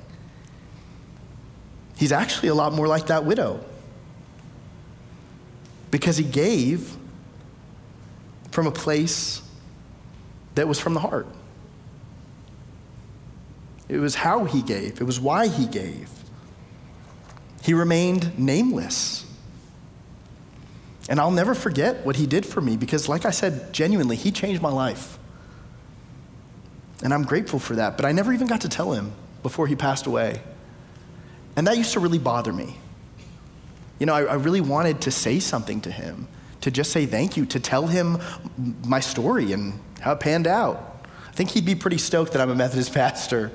He's 1.97 2.13
actually 2.13 2.49
a 2.49 2.55
lot 2.55 2.73
more 2.73 2.89
like 2.89 3.09
that 3.09 3.27
widow 3.27 3.63
because 5.91 6.17
he 6.17 6.25
gave 6.25 6.97
from 8.51 8.67
a 8.67 8.71
place 8.71 9.43
that 10.55 10.67
was 10.67 10.81
from 10.81 10.95
the 10.95 11.01
heart. 11.01 11.27
It 13.89 13.99
was 13.99 14.15
how 14.15 14.45
he 14.45 14.63
gave, 14.63 15.01
it 15.01 15.05
was 15.05 15.21
why 15.21 15.49
he 15.49 15.67
gave. 15.67 16.09
He 17.63 17.75
remained 17.75 18.39
nameless. 18.39 19.27
And 21.11 21.19
I'll 21.19 21.33
never 21.33 21.57
forget 21.57 22.07
what 22.07 22.15
he 22.15 22.25
did 22.25 22.47
for 22.47 22.61
me 22.61 22.77
because, 22.77 23.09
like 23.09 23.27
I 23.27 23.31
said, 23.31 23.73
genuinely, 23.73 24.15
he 24.15 24.31
changed 24.31 24.63
my 24.63 24.71
life. 24.71 25.19
And 27.03 27.13
I'm 27.13 27.25
grateful 27.25 27.59
for 27.59 27.75
that. 27.75 27.97
But 27.97 28.07
I 28.07 28.13
never 28.13 28.33
even 28.33 28.47
got 28.47 28.61
to 28.61 28.69
tell 28.69 28.93
him 28.93 29.13
before 29.43 29.67
he 29.67 29.75
passed 29.75 30.07
away. 30.07 30.41
And 31.57 31.67
that 31.67 31.77
used 31.77 31.95
to 31.95 32.01
really 32.01 32.19
bother 32.19 32.53
me. 32.53 32.77
You 33.99 34.07
know, 34.07 34.15
I, 34.15 34.23
I 34.23 34.35
really 34.35 34.61
wanted 34.61 35.01
to 35.03 35.11
say 35.11 35.41
something 35.41 35.81
to 35.81 35.91
him, 35.91 36.29
to 36.61 36.71
just 36.71 36.93
say 36.93 37.07
thank 37.07 37.37
you, 37.37 37.45
to 37.47 37.59
tell 37.59 37.89
him 37.89 38.19
my 38.87 39.01
story 39.01 39.53
and 39.53 39.81
how 40.01 40.13
it 40.13 40.21
panned 40.21 40.47
out. 40.47 41.07
I 41.29 41.33
think 41.33 41.51
he'd 41.51 41.67
be 41.67 41.75
pretty 41.75 41.99
stoked 41.99 42.33
that 42.33 42.41
I'm 42.41 42.51
a 42.51 42.55
Methodist 42.55 42.95
pastor. 42.95 43.51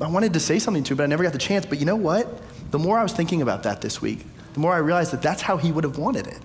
I 0.00 0.06
wanted 0.06 0.32
to 0.34 0.40
say 0.40 0.60
something 0.60 0.84
to 0.84 0.92
him, 0.92 0.98
but 0.98 1.02
I 1.02 1.06
never 1.06 1.24
got 1.24 1.32
the 1.32 1.40
chance. 1.40 1.66
But 1.66 1.80
you 1.80 1.86
know 1.86 1.96
what? 1.96 2.40
The 2.70 2.78
more 2.78 2.98
I 2.98 3.02
was 3.02 3.12
thinking 3.12 3.42
about 3.42 3.64
that 3.64 3.80
this 3.80 4.00
week, 4.00 4.24
the 4.56 4.60
more 4.60 4.72
I 4.72 4.78
realized 4.78 5.12
that 5.12 5.20
that's 5.20 5.42
how 5.42 5.58
he 5.58 5.70
would 5.70 5.84
have 5.84 5.98
wanted 5.98 6.26
it. 6.26 6.38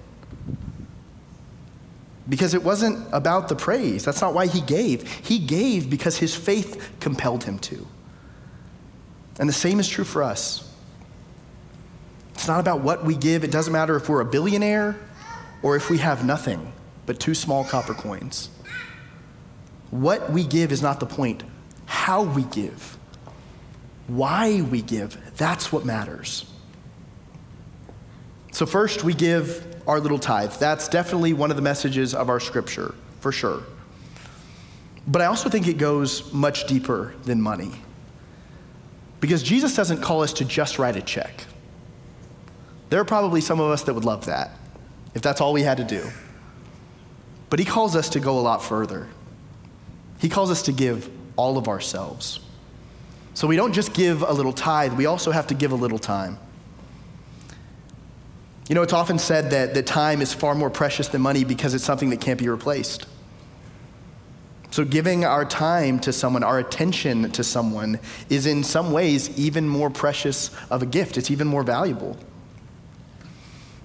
Because 2.28 2.54
it 2.54 2.62
wasn't 2.62 3.08
about 3.14 3.48
the 3.48 3.56
praise. 3.56 4.04
That's 4.04 4.20
not 4.20 4.34
why 4.34 4.48
he 4.48 4.60
gave. 4.60 5.10
He 5.26 5.40
gave 5.40 5.90
because 5.90 6.18
his 6.18 6.36
faith 6.36 6.92
compelled 7.00 7.46
him 7.46 7.58
to. 7.60 7.88
And 9.40 9.48
the 9.48 9.54
same 9.54 9.80
is 9.80 9.88
true 9.88 10.04
for 10.04 10.24
us. 10.24 10.70
It's 12.34 12.50
not 12.50 12.60
about 12.60 12.82
what 12.82 13.06
we 13.06 13.16
give. 13.16 13.46
It 13.46 13.52
doesn't 13.52 13.72
matter 13.72 13.96
if 13.96 14.10
we're 14.10 14.20
a 14.20 14.26
billionaire 14.26 14.98
or 15.64 15.78
if 15.78 15.90
we 15.90 16.00
have 16.00 16.26
nothing 16.26 16.74
but 17.06 17.18
two 17.18 17.34
small 17.34 17.64
copper 17.64 17.94
coins. 17.94 18.50
What 19.90 20.34
we 20.34 20.44
give 20.44 20.74
is 20.74 20.82
not 20.82 21.00
the 21.00 21.06
point. 21.06 21.44
How 21.86 22.24
we 22.24 22.44
give, 22.44 22.98
why 24.08 24.64
we 24.64 24.82
give, 24.82 25.18
that's 25.38 25.72
what 25.72 25.86
matters. 25.86 26.51
So, 28.62 28.68
first, 28.68 29.04
we 29.04 29.16
give 29.16 29.66
our 29.88 30.00
little 30.00 30.20
tithe. 30.20 30.54
That's 30.60 30.88
definitely 30.88 31.34
one 31.34 31.50
of 31.50 31.56
the 31.56 31.64
messages 31.64 32.14
of 32.14 32.30
our 32.30 32.40
scripture, 32.40 32.94
for 33.20 33.32
sure. 33.32 33.64
But 35.08 35.24
I 35.24 35.26
also 35.26 35.50
think 35.50 35.68
it 35.68 35.80
goes 35.80 36.32
much 36.32 36.68
deeper 36.68 37.16
than 37.24 37.42
money. 37.42 37.72
Because 39.20 39.42
Jesus 39.42 39.76
doesn't 39.76 40.04
call 40.04 40.22
us 40.22 40.32
to 40.34 40.46
just 40.46 40.78
write 40.78 40.96
a 40.96 41.02
check. 41.02 41.44
There 42.92 43.02
are 43.02 43.04
probably 43.04 43.42
some 43.42 43.60
of 43.60 43.72
us 43.72 43.82
that 43.82 43.96
would 43.96 44.06
love 44.06 44.28
that, 44.28 44.52
if 45.16 45.24
that's 45.24 45.42
all 45.42 45.54
we 45.54 45.64
had 45.64 45.78
to 45.78 45.84
do. 45.84 46.08
But 47.50 47.58
he 47.58 47.66
calls 47.66 47.96
us 47.96 48.10
to 48.10 48.20
go 48.20 48.38
a 48.38 48.42
lot 48.42 48.62
further. 48.62 49.08
He 50.20 50.30
calls 50.30 50.52
us 50.52 50.62
to 50.62 50.72
give 50.72 51.10
all 51.36 51.58
of 51.58 51.68
ourselves. 51.68 52.42
So 53.34 53.48
we 53.48 53.56
don't 53.56 53.74
just 53.74 53.96
give 53.96 54.22
a 54.22 54.32
little 54.32 54.54
tithe, 54.54 54.94
we 54.94 55.08
also 55.08 55.32
have 55.32 55.48
to 55.48 55.56
give 55.56 55.72
a 55.72 55.76
little 55.76 55.98
time. 55.98 56.38
You 58.68 58.76
know, 58.76 58.84
it's 58.84 58.94
often 58.94 59.20
said 59.20 59.52
that, 59.52 59.74
that 59.74 59.86
time 59.86 60.22
is 60.22 60.34
far 60.34 60.56
more 60.56 60.70
precious 60.70 61.08
than 61.08 61.22
money 61.22 61.44
because 61.44 61.74
it's 61.74 61.84
something 61.84 62.10
that 62.12 62.22
can't 62.22 62.40
be 62.40 62.48
replaced. 62.48 63.06
So, 64.70 64.86
giving 64.86 65.26
our 65.26 65.44
time 65.44 66.00
to 66.02 66.14
someone, 66.14 66.44
our 66.44 66.58
attention 66.58 67.30
to 67.32 67.44
someone, 67.44 68.00
is 68.30 68.46
in 68.46 68.64
some 68.64 68.94
ways 68.94 69.38
even 69.38 69.68
more 69.68 69.90
precious 69.90 70.50
of 70.70 70.82
a 70.82 70.86
gift. 70.86 71.18
It's 71.18 71.30
even 71.30 71.48
more 71.48 71.64
valuable. 71.64 72.18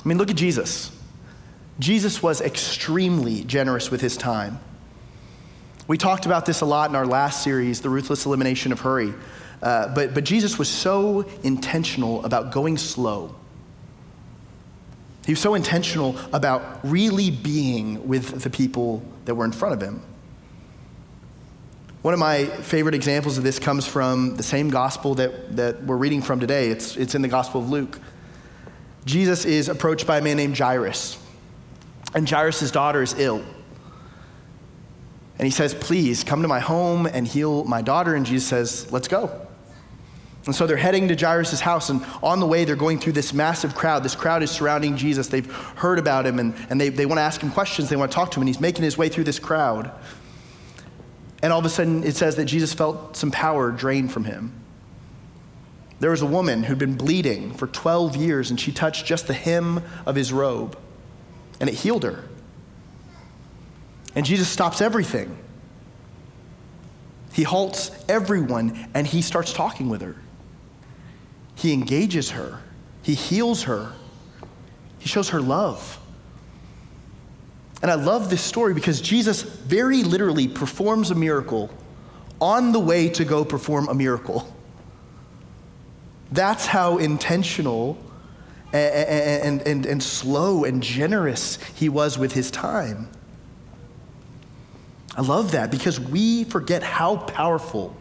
I 0.04 0.08
mean, 0.08 0.18
look 0.18 0.30
at 0.30 0.36
Jesus. 0.36 0.92
Jesus 1.80 2.22
was 2.22 2.40
extremely 2.40 3.42
generous 3.42 3.90
with 3.90 4.00
his 4.00 4.16
time. 4.16 4.60
We 5.88 5.98
talked 5.98 6.26
about 6.26 6.46
this 6.46 6.60
a 6.60 6.64
lot 6.64 6.90
in 6.90 6.96
our 6.96 7.06
last 7.06 7.42
series, 7.42 7.80
The 7.80 7.90
Ruthless 7.90 8.24
Elimination 8.24 8.70
of 8.70 8.80
Hurry. 8.80 9.12
Uh, 9.60 9.92
but, 9.92 10.14
but 10.14 10.22
Jesus 10.22 10.58
was 10.58 10.68
so 10.68 11.28
intentional 11.42 12.24
about 12.24 12.52
going 12.52 12.78
slow 12.78 13.34
he 15.26 15.32
was 15.32 15.40
so 15.40 15.54
intentional 15.54 16.16
about 16.32 16.78
really 16.84 17.32
being 17.32 18.06
with 18.06 18.42
the 18.42 18.50
people 18.50 19.02
that 19.24 19.34
were 19.34 19.44
in 19.44 19.50
front 19.50 19.74
of 19.74 19.80
him. 19.80 20.00
One 22.02 22.14
of 22.14 22.20
my 22.20 22.44
favorite 22.44 22.94
examples 22.94 23.36
of 23.36 23.42
this 23.42 23.58
comes 23.58 23.84
from 23.88 24.36
the 24.36 24.44
same 24.44 24.70
gospel 24.70 25.16
that, 25.16 25.56
that 25.56 25.82
we're 25.82 25.96
reading 25.96 26.22
from 26.22 26.38
today. 26.38 26.70
It's, 26.70 26.96
it's 26.96 27.16
in 27.16 27.22
the 27.22 27.28
Gospel 27.28 27.60
of 27.60 27.68
Luke. 27.68 27.98
Jesus 29.04 29.44
is 29.44 29.68
approached 29.68 30.06
by 30.06 30.18
a 30.18 30.22
man 30.22 30.36
named 30.36 30.56
Jairus, 30.56 31.18
and 32.14 32.28
Jairus' 32.30 32.70
daughter 32.70 33.02
is 33.02 33.14
ill. 33.18 33.44
And 35.38 35.46
he 35.46 35.50
says, 35.50 35.74
Please 35.74 36.22
come 36.22 36.42
to 36.42 36.48
my 36.48 36.60
home 36.60 37.06
and 37.06 37.26
heal 37.26 37.64
my 37.64 37.82
daughter. 37.82 38.14
And 38.14 38.24
Jesus 38.24 38.48
says, 38.48 38.92
Let's 38.92 39.08
go. 39.08 39.45
And 40.46 40.54
so 40.54 40.64
they're 40.66 40.76
heading 40.76 41.08
to 41.08 41.16
Jairus' 41.16 41.60
house, 41.60 41.90
and 41.90 42.04
on 42.22 42.38
the 42.38 42.46
way, 42.46 42.64
they're 42.64 42.76
going 42.76 43.00
through 43.00 43.14
this 43.14 43.34
massive 43.34 43.74
crowd. 43.74 44.04
This 44.04 44.14
crowd 44.14 44.44
is 44.44 44.50
surrounding 44.50 44.96
Jesus. 44.96 45.26
They've 45.26 45.50
heard 45.76 45.98
about 45.98 46.24
him, 46.24 46.38
and, 46.38 46.54
and 46.70 46.80
they, 46.80 46.88
they 46.88 47.04
want 47.04 47.18
to 47.18 47.22
ask 47.22 47.40
him 47.40 47.50
questions. 47.50 47.88
They 47.88 47.96
want 47.96 48.12
to 48.12 48.14
talk 48.14 48.30
to 48.30 48.36
him, 48.36 48.42
and 48.42 48.48
he's 48.48 48.60
making 48.60 48.84
his 48.84 48.96
way 48.96 49.08
through 49.08 49.24
this 49.24 49.40
crowd. 49.40 49.90
And 51.42 51.52
all 51.52 51.58
of 51.58 51.64
a 51.64 51.68
sudden, 51.68 52.04
it 52.04 52.14
says 52.14 52.36
that 52.36 52.44
Jesus 52.44 52.72
felt 52.72 53.16
some 53.16 53.32
power 53.32 53.72
drain 53.72 54.06
from 54.06 54.24
him. 54.24 54.52
There 55.98 56.10
was 56.10 56.22
a 56.22 56.26
woman 56.26 56.62
who'd 56.62 56.78
been 56.78 56.94
bleeding 56.96 57.52
for 57.52 57.66
12 57.66 58.14
years, 58.14 58.50
and 58.50 58.60
she 58.60 58.70
touched 58.70 59.04
just 59.04 59.26
the 59.26 59.34
hem 59.34 59.82
of 60.04 60.14
his 60.14 60.32
robe, 60.32 60.78
and 61.58 61.68
it 61.68 61.74
healed 61.74 62.04
her. 62.04 62.22
And 64.14 64.24
Jesus 64.24 64.48
stops 64.48 64.80
everything. 64.80 65.36
He 67.32 67.42
halts 67.42 67.90
everyone, 68.08 68.88
and 68.94 69.06
he 69.06 69.22
starts 69.22 69.52
talking 69.52 69.88
with 69.88 70.02
her. 70.02 70.16
He 71.56 71.72
engages 71.72 72.30
her, 72.30 72.60
He 73.02 73.14
heals 73.14 73.64
her, 73.64 73.92
He 75.00 75.08
shows 75.08 75.30
her 75.30 75.40
love. 75.40 75.98
And 77.82 77.90
I 77.90 77.94
love 77.94 78.30
this 78.30 78.40
story 78.40 78.72
because 78.72 79.00
Jesus 79.00 79.42
very 79.42 80.02
literally 80.02 80.48
performs 80.48 81.10
a 81.10 81.14
miracle 81.14 81.70
on 82.40 82.72
the 82.72 82.80
way 82.80 83.08
to 83.10 83.24
go 83.24 83.44
perform 83.44 83.88
a 83.88 83.94
miracle. 83.94 84.52
That's 86.32 86.66
how 86.66 86.98
intentional 86.98 87.98
and, 88.72 89.08
and, 89.08 89.62
and, 89.62 89.86
and 89.86 90.02
slow 90.02 90.64
and 90.64 90.82
generous 90.82 91.58
he 91.74 91.88
was 91.88 92.18
with 92.18 92.32
his 92.32 92.50
time. 92.50 93.08
I 95.16 95.22
love 95.22 95.52
that 95.52 95.70
because 95.70 95.98
we 95.98 96.44
forget 96.44 96.82
how 96.82 97.16
powerful 97.16 97.96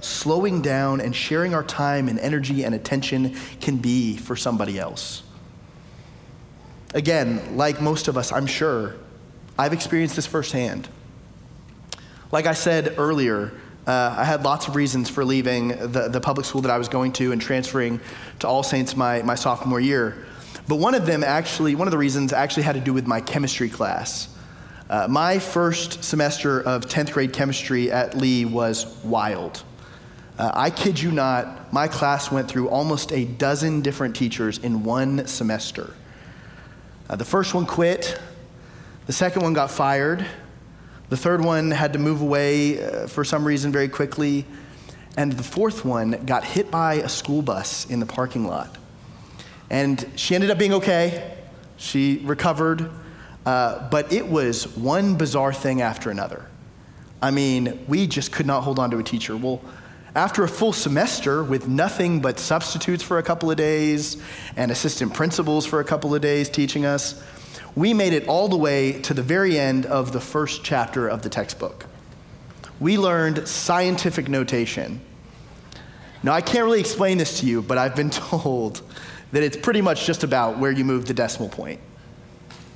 slowing 0.00 0.62
down 0.62 1.00
and 1.00 1.14
sharing 1.14 1.54
our 1.54 1.64
time 1.64 2.08
and 2.08 2.18
energy 2.18 2.64
and 2.64 2.74
attention 2.74 3.36
can 3.60 3.76
be 3.76 4.16
for 4.16 4.36
somebody 4.36 4.78
else. 4.78 5.22
Again, 6.94 7.56
like 7.56 7.80
most 7.80 8.08
of 8.08 8.16
us, 8.16 8.32
I'm 8.32 8.46
sure, 8.46 8.96
I've 9.58 9.72
experienced 9.72 10.16
this 10.16 10.26
firsthand. 10.26 10.88
Like 12.30 12.46
I 12.46 12.54
said 12.54 12.94
earlier, 12.98 13.52
uh, 13.86 14.14
I 14.18 14.24
had 14.24 14.44
lots 14.44 14.68
of 14.68 14.76
reasons 14.76 15.08
for 15.08 15.24
leaving 15.24 15.68
the, 15.68 16.08
the 16.10 16.20
public 16.20 16.46
school 16.46 16.60
that 16.62 16.70
I 16.70 16.78
was 16.78 16.88
going 16.88 17.12
to 17.14 17.32
and 17.32 17.40
transferring 17.40 18.00
to 18.40 18.48
All 18.48 18.62
Saints 18.62 18.96
my, 18.96 19.22
my 19.22 19.34
sophomore 19.34 19.80
year. 19.80 20.26
But 20.66 20.76
one 20.76 20.94
of 20.94 21.06
them 21.06 21.24
actually, 21.24 21.74
one 21.74 21.88
of 21.88 21.92
the 21.92 21.98
reasons 21.98 22.32
actually 22.32 22.64
had 22.64 22.74
to 22.74 22.80
do 22.80 22.92
with 22.92 23.06
my 23.06 23.20
chemistry 23.20 23.70
class. 23.70 24.28
Uh, 24.90 25.06
my 25.08 25.38
first 25.38 26.04
semester 26.04 26.60
of 26.60 26.86
10th 26.86 27.12
grade 27.12 27.32
chemistry 27.32 27.90
at 27.90 28.14
Lee 28.16 28.44
was 28.44 29.02
wild. 29.04 29.62
Uh, 30.38 30.52
I 30.54 30.70
kid 30.70 31.00
you 31.00 31.10
not, 31.10 31.72
my 31.72 31.88
class 31.88 32.30
went 32.30 32.48
through 32.48 32.68
almost 32.68 33.12
a 33.12 33.24
dozen 33.24 33.80
different 33.80 34.14
teachers 34.14 34.58
in 34.58 34.84
one 34.84 35.26
semester. 35.26 35.94
Uh, 37.10 37.16
the 37.16 37.24
first 37.24 37.54
one 37.54 37.66
quit, 37.66 38.20
the 39.06 39.12
second 39.12 39.42
one 39.42 39.52
got 39.52 39.70
fired, 39.70 40.24
the 41.08 41.16
third 41.16 41.42
one 41.42 41.72
had 41.72 41.92
to 41.94 41.98
move 41.98 42.20
away 42.20 42.82
uh, 42.82 43.06
for 43.08 43.24
some 43.24 43.44
reason 43.44 43.72
very 43.72 43.88
quickly, 43.88 44.44
and 45.16 45.32
the 45.32 45.42
fourth 45.42 45.84
one 45.84 46.12
got 46.24 46.44
hit 46.44 46.70
by 46.70 46.94
a 46.94 47.08
school 47.08 47.42
bus 47.42 47.86
in 47.90 47.98
the 47.98 48.06
parking 48.06 48.46
lot. 48.46 48.78
And 49.70 50.08
she 50.14 50.36
ended 50.36 50.50
up 50.50 50.58
being 50.58 50.74
okay. 50.74 51.36
She 51.76 52.20
recovered. 52.24 52.90
Uh, 53.44 53.88
but 53.88 54.12
it 54.12 54.26
was 54.26 54.76
one 54.76 55.16
bizarre 55.16 55.52
thing 55.52 55.80
after 55.80 56.10
another. 56.10 56.46
I 57.22 57.30
mean, 57.30 57.84
we 57.88 58.06
just 58.06 58.30
could 58.30 58.46
not 58.46 58.62
hold 58.62 58.78
on 58.78 58.90
to 58.90 58.98
a 58.98 59.02
teacher. 59.02 59.36
Well, 59.36 59.62
after 60.18 60.42
a 60.42 60.48
full 60.48 60.72
semester 60.72 61.44
with 61.44 61.68
nothing 61.68 62.20
but 62.20 62.40
substitutes 62.40 63.04
for 63.04 63.18
a 63.18 63.22
couple 63.22 63.52
of 63.52 63.56
days 63.56 64.20
and 64.56 64.72
assistant 64.72 65.14
principals 65.14 65.64
for 65.64 65.78
a 65.78 65.84
couple 65.84 66.12
of 66.12 66.20
days 66.20 66.48
teaching 66.48 66.84
us, 66.84 67.22
we 67.76 67.94
made 67.94 68.12
it 68.12 68.26
all 68.26 68.48
the 68.48 68.56
way 68.56 69.00
to 69.02 69.14
the 69.14 69.22
very 69.22 69.56
end 69.56 69.86
of 69.86 70.10
the 70.10 70.18
first 70.18 70.64
chapter 70.64 71.06
of 71.06 71.22
the 71.22 71.28
textbook. 71.28 71.86
We 72.80 72.98
learned 72.98 73.46
scientific 73.46 74.28
notation. 74.28 75.00
Now, 76.24 76.32
I 76.32 76.40
can't 76.40 76.64
really 76.64 76.80
explain 76.80 77.16
this 77.16 77.38
to 77.38 77.46
you, 77.46 77.62
but 77.62 77.78
I've 77.78 77.94
been 77.94 78.10
told 78.30 78.82
that 79.30 79.44
it's 79.44 79.56
pretty 79.56 79.82
much 79.82 80.04
just 80.04 80.24
about 80.24 80.58
where 80.58 80.72
you 80.72 80.84
move 80.84 81.06
the 81.06 81.14
decimal 81.14 81.48
point. 81.48 81.78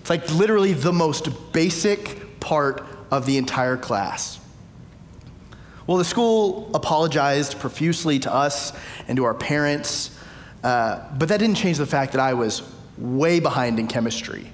It's 0.01 0.11
like 0.11 0.33
literally 0.33 0.75
the 0.75 0.93
most 0.93 1.53
basic 1.53 2.39
part 2.39 2.87
of 3.11 3.27
the 3.27 3.37
entire 3.37 3.77
class. 3.77 4.39
Well, 5.87 5.99
the 5.99 6.05
school 6.05 6.71
apologized 6.75 7.59
profusely 7.59 8.19
to 8.21 8.33
us 8.33 8.73
and 9.09 9.17
to 9.17 9.25
our 9.25 9.35
parents, 9.35 10.17
uh, 10.63 11.05
but 11.19 11.29
that 11.29 11.39
didn't 11.39 11.57
change 11.57 11.79
the 11.79 11.87
fact 11.87 12.13
that 12.13 12.21
I 12.21 12.35
was 12.35 12.63
way 12.99 13.41
behind 13.41 13.79
in 13.79 13.89
chemistry. 13.89 14.51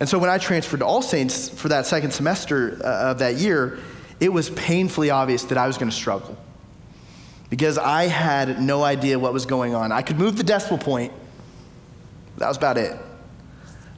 And 0.00 0.08
so 0.08 0.18
when 0.18 0.30
I 0.30 0.38
transferred 0.38 0.80
to 0.80 0.86
All 0.86 1.02
Saints 1.02 1.48
for 1.48 1.68
that 1.68 1.86
second 1.86 2.10
semester 2.10 2.80
uh, 2.84 3.10
of 3.10 3.20
that 3.20 3.36
year, 3.36 3.78
it 4.18 4.28
was 4.28 4.50
painfully 4.50 5.10
obvious 5.10 5.44
that 5.44 5.58
I 5.58 5.66
was 5.66 5.78
going 5.78 5.90
to 5.90 5.96
struggle 5.96 6.36
because 7.48 7.78
I 7.78 8.04
had 8.04 8.60
no 8.60 8.82
idea 8.82 9.18
what 9.18 9.32
was 9.32 9.46
going 9.46 9.74
on. 9.74 9.92
I 9.92 10.02
could 10.02 10.18
move 10.18 10.36
the 10.36 10.42
decimal 10.42 10.78
point, 10.78 11.12
that 12.38 12.48
was 12.48 12.56
about 12.56 12.76
it. 12.78 12.98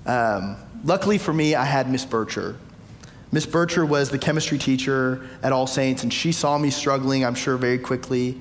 Um, 0.04 0.56
luckily 0.84 1.16
for 1.16 1.32
me, 1.32 1.54
I 1.54 1.64
had 1.64 1.90
Miss 1.90 2.04
Bircher. 2.04 2.56
Miss 3.36 3.44
Bircher 3.44 3.86
was 3.86 4.08
the 4.08 4.16
chemistry 4.16 4.56
teacher 4.56 5.28
at 5.42 5.52
All 5.52 5.66
Saints, 5.66 6.02
and 6.02 6.10
she 6.10 6.32
saw 6.32 6.56
me 6.56 6.70
struggling, 6.70 7.22
I'm 7.22 7.34
sure, 7.34 7.58
very 7.58 7.76
quickly. 7.76 8.40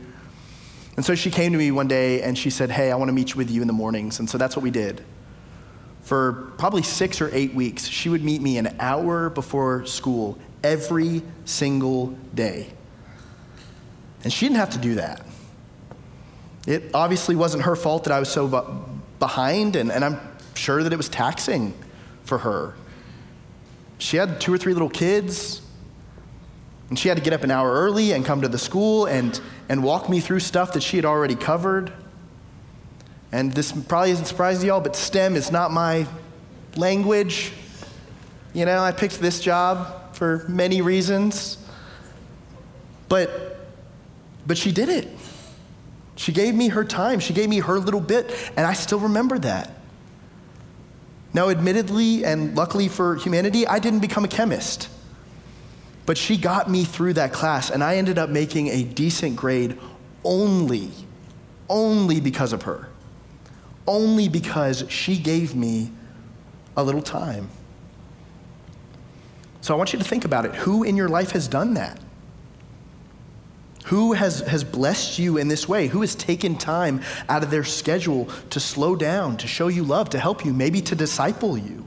And 0.95 1.03
so 1.03 1.15
she 1.15 1.29
came 1.29 1.51
to 1.51 1.57
me 1.57 1.69
one 1.69 1.89
day 1.89 2.21
and 2.21 2.37
she 2.37 2.49
said, 2.49 2.71
Hey, 2.71 2.93
I 2.93 2.95
want 2.95 3.09
to 3.09 3.13
meet 3.13 3.35
with 3.35 3.51
you 3.51 3.59
in 3.59 3.67
the 3.67 3.73
mornings. 3.73 4.19
And 4.19 4.29
so 4.29 4.37
that's 4.37 4.55
what 4.55 4.63
we 4.63 4.71
did. 4.71 5.03
For 6.03 6.53
probably 6.57 6.81
six 6.81 7.19
or 7.19 7.29
eight 7.33 7.53
weeks, 7.53 7.89
she 7.89 8.07
would 8.07 8.23
meet 8.23 8.41
me 8.41 8.57
an 8.57 8.73
hour 8.79 9.29
before 9.29 9.85
school 9.85 10.39
every 10.63 11.23
single 11.43 12.17
day. 12.33 12.71
And 14.23 14.31
she 14.31 14.45
didn't 14.45 14.59
have 14.59 14.69
to 14.69 14.79
do 14.79 14.95
that. 14.95 15.25
It 16.67 16.91
obviously 16.93 17.35
wasn't 17.35 17.63
her 17.63 17.75
fault 17.75 18.05
that 18.05 18.13
I 18.13 18.19
was 18.19 18.29
so 18.29 18.47
behind, 19.19 19.75
and, 19.75 19.91
and 19.91 20.05
I'm 20.05 20.21
sure 20.53 20.83
that 20.83 20.93
it 20.93 20.97
was 20.97 21.09
taxing 21.09 21.73
for 22.23 22.37
her. 22.37 22.75
She 23.97 24.17
had 24.17 24.41
two 24.41 24.53
or 24.53 24.57
three 24.57 24.73
little 24.73 24.89
kids, 24.89 25.61
and 26.89 26.99
she 26.99 27.07
had 27.09 27.17
to 27.17 27.23
get 27.23 27.33
up 27.33 27.43
an 27.43 27.51
hour 27.51 27.71
early 27.71 28.11
and 28.11 28.25
come 28.25 28.41
to 28.41 28.47
the 28.47 28.57
school 28.57 29.05
and, 29.05 29.39
and 29.69 29.83
walk 29.83 30.09
me 30.09 30.19
through 30.19 30.41
stuff 30.41 30.73
that 30.73 30.83
she 30.83 30.97
had 30.97 31.05
already 31.05 31.35
covered. 31.35 31.91
And 33.31 33.51
this 33.53 33.71
probably 33.71 34.11
isn't 34.11 34.25
surprising 34.25 34.61
to 34.61 34.67
y'all, 34.67 34.81
but 34.81 34.95
STEM 34.95 35.35
is 35.35 35.51
not 35.51 35.71
my 35.71 36.07
language. 36.75 37.51
You 38.53 38.65
know, 38.65 38.79
I 38.79 38.91
picked 38.91 39.19
this 39.19 39.39
job 39.39 40.15
for 40.15 40.45
many 40.47 40.81
reasons. 40.81 41.57
But 43.09 43.45
but 44.47 44.57
she 44.57 44.71
did 44.71 44.89
it. 44.89 45.07
She 46.15 46.31
gave 46.31 46.55
me 46.55 46.69
her 46.69 46.83
time, 46.83 47.19
she 47.19 47.33
gave 47.33 47.49
me 47.49 47.59
her 47.59 47.77
little 47.79 47.99
bit, 47.99 48.33
and 48.55 48.65
I 48.65 48.73
still 48.73 48.99
remember 48.99 49.37
that. 49.39 49.71
Now, 51.35 51.49
admittedly, 51.49 52.23
and 52.23 52.55
luckily 52.55 52.87
for 52.87 53.17
humanity, 53.17 53.67
I 53.67 53.77
didn't 53.77 53.99
become 53.99 54.23
a 54.23 54.27
chemist. 54.29 54.87
But 56.05 56.17
she 56.17 56.37
got 56.37 56.69
me 56.69 56.85
through 56.85 57.11
that 57.15 57.33
class, 57.33 57.69
and 57.69 57.83
I 57.83 57.97
ended 57.97 58.17
up 58.17 58.29
making 58.29 58.69
a 58.69 58.83
decent 58.83 59.35
grade 59.35 59.77
only, 60.23 60.91
only 61.67 62.21
because 62.21 62.53
of 62.53 62.61
her. 62.61 62.87
Only 63.85 64.29
because 64.29 64.85
she 64.87 65.17
gave 65.17 65.53
me 65.55 65.91
a 66.77 66.85
little 66.85 67.01
time. 67.01 67.49
So 69.59 69.73
I 69.73 69.77
want 69.77 69.91
you 69.91 69.99
to 69.99 70.05
think 70.05 70.23
about 70.23 70.45
it. 70.45 70.55
Who 70.55 70.83
in 70.85 70.95
your 70.95 71.09
life 71.09 71.31
has 71.31 71.49
done 71.49 71.73
that? 71.73 71.99
Who 73.85 74.13
has, 74.13 74.39
has 74.41 74.63
blessed 74.63 75.19
you 75.19 75.37
in 75.37 75.47
this 75.47 75.69
way? 75.69 75.87
Who 75.87 76.01
has 76.01 76.15
taken 76.15 76.57
time 76.57 77.01
out 77.29 77.43
of 77.43 77.51
their 77.51 77.63
schedule 77.63 78.25
to 78.49 78.59
slow 78.59 78.95
down, 78.95 79.37
to 79.37 79.47
show 79.47 79.67
you 79.67 79.83
love, 79.83 80.09
to 80.11 80.19
help 80.19 80.43
you, 80.43 80.53
maybe 80.53 80.81
to 80.81 80.95
disciple 80.95 81.55
you? 81.55 81.85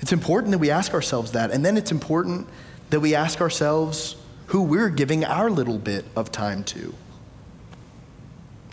It's 0.00 0.12
important 0.12 0.52
that 0.52 0.58
we 0.58 0.70
ask 0.70 0.94
ourselves 0.94 1.32
that. 1.32 1.50
And 1.50 1.64
then 1.64 1.76
it's 1.76 1.92
important 1.92 2.48
that 2.90 3.00
we 3.00 3.14
ask 3.14 3.42
ourselves 3.42 4.16
who 4.46 4.62
we're 4.62 4.88
giving 4.88 5.22
our 5.22 5.50
little 5.50 5.78
bit 5.78 6.06
of 6.16 6.32
time 6.32 6.64
to. 6.64 6.94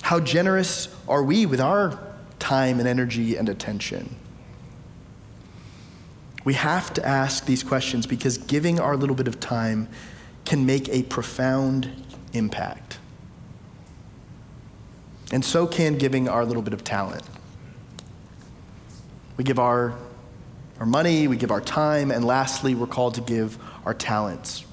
How 0.03 0.21
generous 0.21 0.87
are 1.09 1.23
we 1.23 1.45
with 1.45 1.59
our 1.59 1.99
time 2.39 2.79
and 2.79 2.87
energy 2.87 3.35
and 3.35 3.49
attention? 3.49 4.15
We 6.45 6.53
have 6.53 6.93
to 6.93 7.05
ask 7.05 7.45
these 7.45 7.63
questions 7.63 8.07
because 8.07 8.37
giving 8.37 8.79
our 8.79 8.95
little 8.95 9.15
bit 9.15 9.27
of 9.27 9.41
time 9.41 9.89
can 10.45 10.65
make 10.65 10.89
a 10.89 11.03
profound 11.03 11.89
impact. 12.33 12.97
And 15.31 15.43
so 15.45 15.65
can 15.65 15.97
giving 15.97 16.27
our 16.27 16.45
little 16.45 16.61
bit 16.61 16.73
of 16.73 16.83
talent. 16.83 17.23
We 19.37 19.43
give 19.43 19.59
our, 19.59 19.95
our 20.79 20.85
money, 20.85 21.27
we 21.27 21.37
give 21.37 21.51
our 21.51 21.61
time, 21.61 22.11
and 22.11 22.25
lastly, 22.25 22.75
we're 22.75 22.87
called 22.87 23.15
to 23.15 23.21
give 23.21 23.57
our 23.85 23.93
talents. 23.93 24.65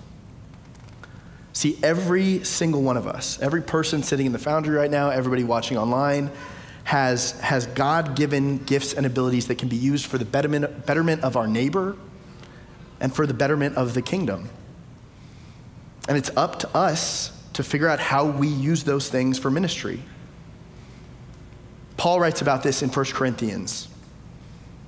See, 1.52 1.78
every 1.82 2.44
single 2.44 2.82
one 2.82 2.96
of 2.96 3.06
us, 3.06 3.40
every 3.40 3.62
person 3.62 4.02
sitting 4.02 4.26
in 4.26 4.32
the 4.32 4.38
foundry 4.38 4.76
right 4.76 4.90
now, 4.90 5.10
everybody 5.10 5.44
watching 5.44 5.76
online, 5.76 6.30
has, 6.84 7.32
has 7.40 7.66
God 7.66 8.16
given 8.16 8.58
gifts 8.58 8.94
and 8.94 9.04
abilities 9.04 9.48
that 9.48 9.58
can 9.58 9.68
be 9.68 9.76
used 9.76 10.06
for 10.06 10.18
the 10.18 10.24
betterment, 10.24 10.86
betterment 10.86 11.22
of 11.22 11.36
our 11.36 11.46
neighbor 11.46 11.96
and 13.00 13.14
for 13.14 13.26
the 13.26 13.34
betterment 13.34 13.76
of 13.76 13.94
the 13.94 14.02
kingdom. 14.02 14.48
And 16.08 16.16
it's 16.16 16.30
up 16.36 16.58
to 16.60 16.76
us 16.76 17.30
to 17.52 17.62
figure 17.62 17.88
out 17.88 18.00
how 18.00 18.24
we 18.24 18.48
use 18.48 18.84
those 18.84 19.08
things 19.08 19.38
for 19.38 19.50
ministry. 19.50 20.02
Paul 21.98 22.20
writes 22.20 22.40
about 22.40 22.62
this 22.62 22.82
in 22.82 22.88
1 22.88 23.04
Corinthians. 23.06 23.88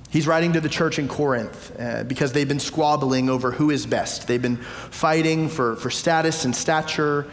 He's 0.09 0.27
writing 0.27 0.53
to 0.53 0.61
the 0.61 0.69
church 0.69 0.97
in 0.97 1.07
Corinth 1.07 1.73
uh, 1.79 2.03
because 2.03 2.33
they've 2.33 2.47
been 2.47 2.59
squabbling 2.59 3.29
over 3.29 3.51
who 3.51 3.69
is 3.69 3.85
best. 3.85 4.27
They've 4.27 4.41
been 4.41 4.57
fighting 4.57 5.47
for, 5.47 5.75
for 5.77 5.89
status 5.89 6.43
and 6.43 6.55
stature. 6.55 7.27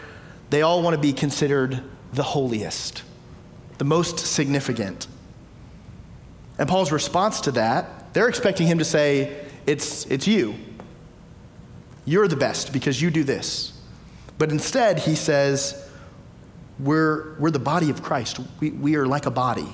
They 0.51 0.62
all 0.62 0.83
want 0.83 0.94
to 0.94 1.01
be 1.01 1.12
considered 1.12 1.83
the 2.12 2.22
holiest, 2.22 3.03
the 3.79 3.85
most 3.85 4.18
significant. 4.18 5.07
And 6.59 6.68
Paul's 6.68 6.92
response 6.92 7.40
to 7.42 7.53
that, 7.53 8.12
they're 8.14 8.29
expecting 8.29 8.66
him 8.66 8.79
to 8.79 8.85
say, 8.85 9.44
It's, 9.66 10.07
it's 10.07 10.27
you. 10.27 10.55
You're 12.05 12.27
the 12.27 12.37
best 12.37 12.72
because 12.72 13.01
you 13.01 13.11
do 13.11 13.22
this. 13.22 13.77
But 14.38 14.53
instead, 14.53 15.01
he 15.01 15.16
says, 15.16 15.85
we're, 16.79 17.35
we're 17.38 17.51
the 17.51 17.59
body 17.59 17.90
of 17.90 18.03
Christ. 18.03 18.38
We, 18.61 18.70
we 18.70 18.94
are 18.94 19.07
like 19.07 19.27
a 19.27 19.31
body, 19.33 19.68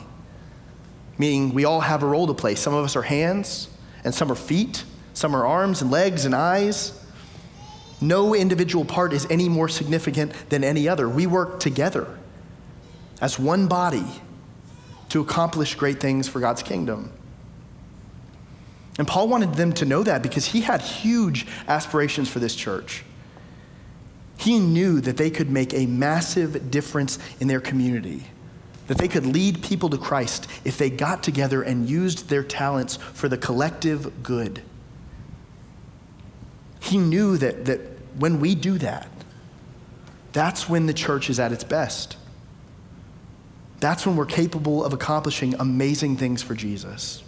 meaning 1.19 1.53
we 1.53 1.67
all 1.67 1.81
have 1.81 2.03
a 2.03 2.07
role 2.07 2.27
to 2.27 2.35
play. 2.35 2.55
Some 2.55 2.73
of 2.73 2.85
us 2.85 2.97
are 2.97 3.03
hands, 3.03 3.69
and 4.05 4.15
some 4.15 4.33
are 4.33 4.37
feet, 4.37 4.85
some 5.13 5.37
are 5.37 5.47
arms 5.47 5.83
and 5.83 5.91
legs 5.91 6.25
and 6.25 6.35
eyes. 6.35 6.99
No 8.01 8.35
individual 8.35 8.85
part 8.85 9.13
is 9.13 9.27
any 9.31 9.49
more 9.49 9.69
significant 9.69 10.33
than 10.49 10.65
any 10.65 10.89
other. 10.89 11.09
We 11.09 11.27
work 11.27 11.61
together 11.61 12.19
as 13.21 13.39
one 13.39 13.69
body 13.69 14.07
to 15.11 15.21
accomplish 15.21 15.75
great 15.75 16.01
things 16.01 16.27
for 16.27 16.41
God's 16.41 16.63
kingdom. 16.63 17.13
And 18.99 19.07
Paul 19.07 19.29
wanted 19.29 19.55
them 19.55 19.73
to 19.75 19.85
know 19.85 20.03
that 20.03 20.23
because 20.23 20.47
he 20.47 20.63
had 20.63 20.81
huge 20.81 21.47
aspirations 21.69 22.29
for 22.29 22.39
this 22.39 22.55
church. 22.55 23.05
He 24.45 24.59
knew 24.59 25.01
that 25.01 25.17
they 25.17 25.31
could 25.31 25.51
make 25.51 25.73
a 25.73 25.87
massive 25.87 26.71
difference 26.71 27.19
in 27.41 27.49
their 27.49 27.63
community. 27.63 28.25
that 28.87 28.99
they 28.99 29.09
could 29.09 29.25
lead 29.27 29.63
people 29.63 29.89
to 29.91 29.99
Christ 29.99 30.47
if 30.65 30.77
they 30.77 30.91
got 30.91 31.23
together 31.23 31.63
and 31.63 31.89
used 31.89 32.29
their 32.29 32.43
talents 32.43 32.97
for 32.97 33.29
the 33.29 33.39
collective 33.39 34.23
good. 34.23 34.63
He 36.81 36.99
knew 36.99 37.39
that, 37.39 37.65
that 37.65 37.81
when 38.19 38.41
we 38.41 38.55
do 38.55 38.77
that, 38.79 39.09
that's 40.33 40.69
when 40.69 40.87
the 40.87 40.93
church 40.93 41.31
is 41.31 41.41
at 41.41 41.53
its 41.53 41.65
best. 41.65 42.17
That's 43.81 44.07
when 44.07 44.17
we're 44.17 44.27
capable 44.27 44.85
of 44.85 44.93
accomplishing 44.93 45.55
amazing 45.55 46.17
things 46.17 46.43
for 46.43 46.55
Jesus. 46.55 47.23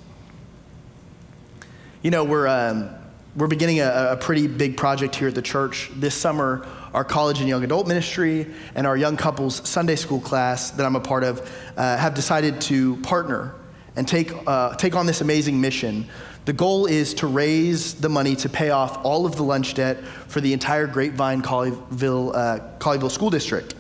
You 2.03 2.11
know, 2.11 2.25
we're, 2.25 2.47
um, 2.47 2.91
we're 3.35 3.47
beginning 3.47 3.81
a, 3.81 4.11
a 4.13 4.17
pretty 4.17 4.47
big 4.47 4.77
project 4.77 5.17
here 5.17 5.29
at 5.29 5.35
the 5.35 5.43
church. 5.43 5.91
This 5.95 6.15
summer, 6.15 6.67
our 6.97 7.05
college 7.05 7.41
and 7.41 7.49
young 7.49 7.63
adult 7.63 7.87
ministry 7.87 8.47
and 8.75 8.87
our 8.87 8.97
young 8.97 9.19
couples 9.19 9.61
Sunday 9.69 9.97
school 9.97 10.19
class 10.19 10.71
that 10.71 10.87
I'm 10.87 10.97
a 10.97 11.01
part 11.01 11.25
of 11.25 11.47
uh, 11.77 11.99
have 11.99 12.15
decided 12.15 12.59
to 12.63 12.97
partner 13.03 13.55
and 13.97 14.09
take, 14.09 14.33
uh, 14.47 14.75
take 14.77 14.97
on 14.97 15.05
this 15.05 15.21
amazing 15.21 15.61
mission. 15.61 16.09
The 16.47 16.55
goal 16.55 16.87
is 16.87 17.13
to 17.15 17.27
raise 17.27 17.95
the 17.95 18.09
money 18.09 18.35
to 18.37 18.49
pay 18.49 18.71
off 18.71 19.05
all 19.05 19.27
of 19.27 19.37
the 19.37 19.43
lunch 19.43 19.75
debt 19.75 19.99
for 20.29 20.41
the 20.41 20.55
entire 20.55 20.87
Grapevine 20.87 21.43
Colleyville, 21.43 22.35
uh, 22.35 22.61
Colleyville 22.79 23.11
School 23.11 23.29
District. 23.29 23.75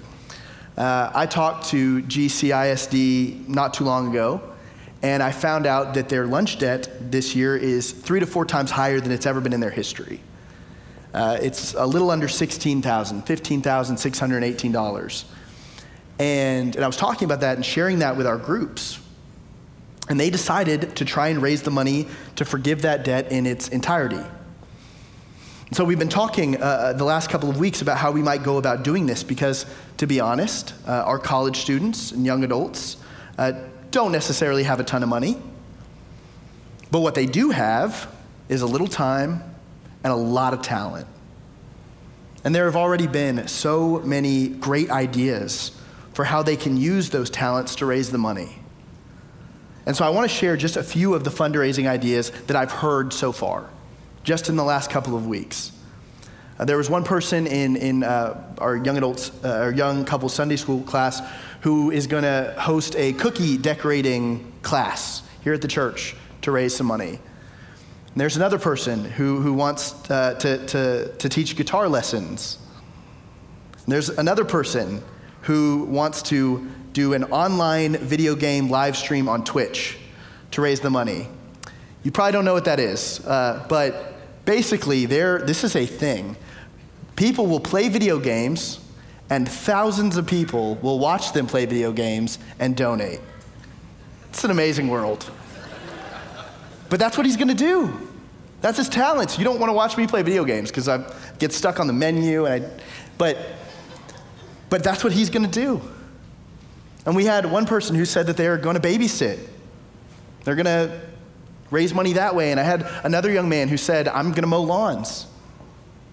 Uh, 0.76 1.11
I 1.14 1.24
talked 1.24 1.68
to 1.68 2.02
GCISD 2.02 3.48
not 3.48 3.72
too 3.72 3.85
long 3.85 4.11
ago, 4.11 4.42
and 5.00 5.22
I 5.22 5.33
found 5.33 5.64
out 5.64 5.94
that 5.94 6.11
their 6.11 6.26
lunch 6.26 6.59
debt 6.59 6.90
this 7.11 7.35
year 7.35 7.57
is 7.57 7.92
three 7.92 8.20
to 8.20 8.26
four 8.26 8.44
times 8.44 8.70
higher 8.70 9.00
than 9.00 9.11
it's 9.11 9.24
ever 9.24 9.40
been 9.40 9.55
in 9.55 9.61
their 9.61 9.70
history. 9.70 10.20
Uh, 11.16 11.38
it's 11.40 11.72
a 11.72 11.87
little 11.87 12.11
under 12.11 12.29
$16,000, 12.29 13.24
$15,618. 13.24 15.24
And, 16.18 16.76
and 16.76 16.85
I 16.85 16.87
was 16.87 16.98
talking 16.98 17.24
about 17.24 17.40
that 17.40 17.57
and 17.57 17.64
sharing 17.64 18.00
that 18.00 18.18
with 18.18 18.26
our 18.26 18.37
groups. 18.37 19.00
And 20.11 20.20
they 20.20 20.29
decided 20.29 20.94
to 20.96 21.07
try 21.07 21.29
and 21.29 21.40
raise 21.40 21.62
the 21.62 21.70
money 21.70 22.07
to 22.37 22.44
forgive 22.44 22.83
that 22.83 23.02
debt 23.02 23.33
in 23.33 23.46
its 23.46 23.68
entirety. 23.68 24.20
So 25.72 25.87
we've 25.87 25.98
been 25.98 26.11
talking 26.11 26.61
uh, 26.61 26.92
the 26.92 27.05
last 27.05 27.31
couple 27.31 27.48
of 27.48 27.59
weeks 27.59 27.81
about 27.81 27.96
how 27.96 28.12
we 28.12 28.20
might 28.20 28.42
go 28.42 28.59
about 28.59 28.83
doing 28.83 29.07
this 29.07 29.24
because, 29.24 29.64
to 29.96 30.07
be 30.07 30.20
honest, 30.20 30.74
uh, 30.87 30.90
our 30.90 31.18
college 31.18 31.61
students 31.61 32.12
and 32.12 32.26
young 32.26 32.44
adults 32.44 32.98
uh, 33.38 33.52
don't 33.90 34.12
necessarily 34.12 34.64
have 34.64 34.81
a 34.81 34.85
ton 34.85 35.02
of 35.02 35.09
money. 35.09 35.38
But 36.90 37.00
what 37.00 37.14
they 37.14 37.24
do 37.24 37.52
have 37.52 38.14
is 38.50 38.61
a 38.61 38.66
little 38.66 38.87
time 38.87 39.56
and 40.07 40.12
a 40.12 40.16
lot 40.16 40.55
of 40.55 40.62
talent. 40.62 41.05
And 42.45 42.55
there 42.55 42.66
have 42.66 42.77
already 42.77 43.09
been 43.09 43.49
so 43.49 43.99
many 44.05 44.47
great 44.47 44.88
ideas 44.88 45.73
for 46.12 46.25
how 46.25 46.45
they 46.45 46.55
can 46.55 46.77
use 46.77 47.11
those 47.11 47.29
talents 47.29 47.75
to 47.77 47.87
raise 47.87 48.12
the 48.12 48.19
money. 48.19 48.61
And 49.85 49.97
so 49.97 50.05
I 50.05 50.11
want 50.11 50.31
to 50.31 50.37
share 50.37 50.57
just 50.57 50.77
a 50.77 50.83
few 50.85 51.12
of 51.14 51.25
the 51.25 51.31
fundraising 51.31 51.88
ideas 51.88 52.31
that 52.47 52.55
I've 52.55 52.71
heard 52.71 53.12
so 53.12 53.33
far, 53.33 53.69
just 54.23 54.49
in 54.49 54.55
the 54.55 54.62
last 54.62 54.90
couple 54.90 55.16
of 55.16 55.27
weeks. 55.27 55.73
Uh, 56.57 56.64
there 56.64 56.77
was 56.77 56.88
one 56.88 57.03
person 57.03 57.49
in, 57.49 57.75
in 57.75 58.05
uh, 58.05 58.55
our 58.59 58.77
young 58.77 58.97
adults, 58.97 59.33
uh, 59.42 59.49
our 59.49 59.73
young 59.73 60.05
couple 60.05 60.29
Sunday 60.29 60.57
school 60.57 60.83
class 60.83 61.21
who 61.62 61.90
is 61.90 62.07
going 62.07 62.23
to 62.23 62.55
host 62.57 62.95
a 62.95 63.12
cookie 63.14 63.59
decorating 63.59 64.53
class 64.62 65.25
here 65.42 65.53
at 65.53 65.62
the 65.62 65.69
church 65.69 66.14
to 66.42 66.53
raise 66.53 66.77
some 66.77 66.87
money. 66.87 67.19
And 68.16 68.20
there's 68.22 68.37
another 68.38 68.59
person 68.59 69.05
who, 69.05 69.42
who 69.42 69.52
wants 69.52 70.11
uh, 70.11 70.33
to, 70.37 70.66
to, 70.68 71.14
to 71.18 71.29
teach 71.29 71.55
guitar 71.55 71.87
lessons. 71.87 72.57
And 73.85 73.92
there's 73.92 74.09
another 74.09 74.46
person 74.46 75.02
who 75.42 75.85
wants 75.90 76.22
to 76.22 76.66
do 76.94 77.12
an 77.12 77.24
online 77.24 77.98
video 77.98 78.35
game 78.35 78.70
live 78.70 78.96
stream 78.96 79.29
on 79.29 79.44
Twitch 79.44 79.98
to 80.52 80.62
raise 80.62 80.81
the 80.81 80.88
money. 80.88 81.29
You 82.05 82.11
probably 82.11 82.33
don't 82.33 82.46
know 82.46 82.55
what 82.55 82.64
that 82.64 82.81
is, 82.81 83.20
uh, 83.26 83.66
but 83.68 84.14
basically, 84.46 85.05
there, 85.05 85.40
this 85.40 85.62
is 85.62 85.76
a 85.76 85.85
thing. 85.85 86.37
People 87.16 87.46
will 87.46 87.61
play 87.61 87.90
video 87.90 88.18
games, 88.18 88.81
and 89.29 89.46
thousands 89.46 90.16
of 90.16 90.26
people 90.26 90.76
will 90.76 90.98
watch 90.98 91.35
them 91.35 91.46
play 91.46 91.66
video 91.66 91.92
games 91.92 92.38
and 92.59 92.74
donate. 92.79 93.20
It's 94.31 94.42
an 94.42 94.50
amazing 94.50 94.88
world. 94.88 95.31
But 96.88 96.98
that's 96.98 97.16
what 97.16 97.26
he's 97.26 97.37
going 97.37 97.48
to 97.48 97.55
do. 97.55 98.06
That's 98.61 98.79
his 98.79 98.88
talent. 98.88 99.38
You 99.38 99.45
don't 99.45 99.61
want 99.61 99.71
to 99.71 99.75
watch 99.75 99.97
me 99.97 100.07
play 100.07 100.23
video 100.23 100.45
games 100.45 100.71
because 100.71 100.88
I 100.88 101.05
get 101.38 101.53
stuck 101.53 101.79
on 101.79 101.87
the 101.87 101.92
menu. 101.92 102.47
And 102.47 102.64
I, 102.64 102.71
but, 103.19 103.38
but 104.71 104.83
that's 104.83 105.05
what 105.05 105.12
he's 105.12 105.31
going 105.31 105.49
to 105.49 105.61
do. 105.61 105.81
And 107.05 107.14
we 107.14 107.25
had 107.25 107.47
one 107.47 107.66
person 107.66 107.95
who 107.95 108.05
said 108.05 108.27
that 108.27 108.37
they 108.37 108.49
are 108.49 108.59
going 108.59 108.75
to 108.75 108.83
babysit. 108.83 109.38
They're 110.45 110.57
going 110.57 110.66
to 110.66 111.01
raise 111.71 111.95
money 111.95 112.14
that 112.14 112.35
way. 112.35 112.51
And 112.51 112.59
I 112.59 112.64
had 112.64 112.83
another 113.05 113.31
young 113.31 113.49
man 113.49 113.69
who 113.69 113.77
said, 113.77 114.09
I'm 114.09 114.31
going 114.31 114.42
to 114.42 114.49
mow 114.49 114.62
lawns 114.62 115.27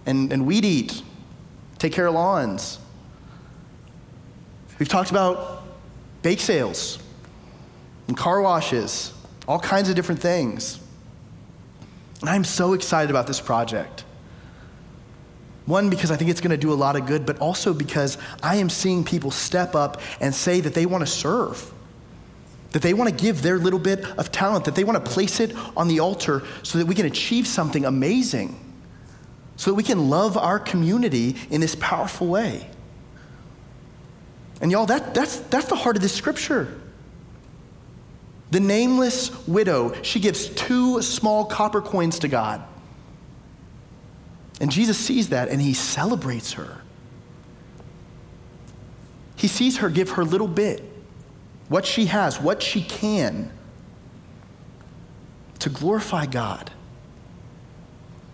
and, 0.05 0.31
and 0.31 0.45
weed 0.45 0.65
eat, 0.65 1.01
take 1.79 1.93
care 1.93 2.07
of 2.07 2.13
lawns. 2.13 2.79
We've 4.79 4.89
talked 4.89 5.11
about 5.11 5.63
bake 6.21 6.39
sales 6.39 6.99
and 8.07 8.17
car 8.17 8.41
washes, 8.41 9.13
all 9.47 9.59
kinds 9.59 9.89
of 9.89 9.95
different 9.95 10.21
things. 10.21 10.79
And 12.23 12.29
I'm 12.29 12.45
so 12.45 12.71
excited 12.71 13.09
about 13.09 13.27
this 13.27 13.41
project. 13.41 14.05
One, 15.65 15.89
because 15.89 16.09
I 16.09 16.15
think 16.15 16.29
it's 16.29 16.39
going 16.39 16.51
to 16.51 16.57
do 16.57 16.71
a 16.71 16.73
lot 16.73 16.95
of 16.95 17.05
good, 17.05 17.25
but 17.25 17.37
also 17.39 17.73
because 17.73 18.17
I 18.41 18.55
am 18.55 18.69
seeing 18.69 19.03
people 19.03 19.29
step 19.29 19.75
up 19.75 19.99
and 20.21 20.33
say 20.33 20.61
that 20.61 20.73
they 20.73 20.85
want 20.85 21.01
to 21.01 21.05
serve, 21.05 21.69
that 22.71 22.81
they 22.81 22.93
want 22.93 23.09
to 23.09 23.15
give 23.15 23.41
their 23.41 23.59
little 23.59 23.77
bit 23.77 24.05
of 24.17 24.31
talent, 24.31 24.63
that 24.63 24.75
they 24.75 24.85
want 24.85 25.03
to 25.03 25.11
place 25.11 25.41
it 25.41 25.53
on 25.75 25.89
the 25.89 25.99
altar 25.99 26.43
so 26.63 26.77
that 26.77 26.87
we 26.87 26.95
can 26.95 27.05
achieve 27.05 27.45
something 27.45 27.83
amazing, 27.83 28.57
so 29.57 29.71
that 29.71 29.75
we 29.75 29.83
can 29.83 30.09
love 30.09 30.37
our 30.37 30.59
community 30.59 31.35
in 31.49 31.59
this 31.59 31.75
powerful 31.75 32.27
way. 32.27 32.69
And 34.61 34.71
y'all, 34.71 34.85
that, 34.85 35.13
that's, 35.13 35.39
that's 35.39 35.65
the 35.65 35.75
heart 35.75 35.97
of 35.97 36.01
this 36.01 36.15
scripture. 36.15 36.79
The 38.53 38.59
nameless 38.59 39.47
widow, 39.47 39.99
she 40.03 40.19
gives 40.19 40.47
two 40.47 41.01
small 41.01 41.45
copper 41.45 41.81
coins 41.81 42.19
to 42.19 42.27
God. 42.27 42.63
And 44.61 44.69
Jesus 44.71 44.95
sees 44.95 45.29
that 45.29 45.49
and 45.49 45.59
he 45.59 45.73
celebrates 45.73 46.53
her. 46.53 46.81
He 49.37 49.47
sees 49.47 49.77
her 49.77 49.89
give 49.89 50.11
her 50.11 50.23
little 50.23 50.47
bit, 50.47 50.83
what 51.67 51.83
she 51.83 52.05
has, 52.05 52.39
what 52.39 52.61
she 52.61 52.83
can, 52.83 53.51
to 55.57 55.69
glorify 55.69 56.27
God. 56.27 56.71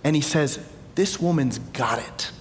And 0.04 0.18
he 0.18 0.22
says, 0.22 0.60
This 0.96 1.18
woman's 1.18 1.60
got 1.60 2.00
it. 2.00 2.32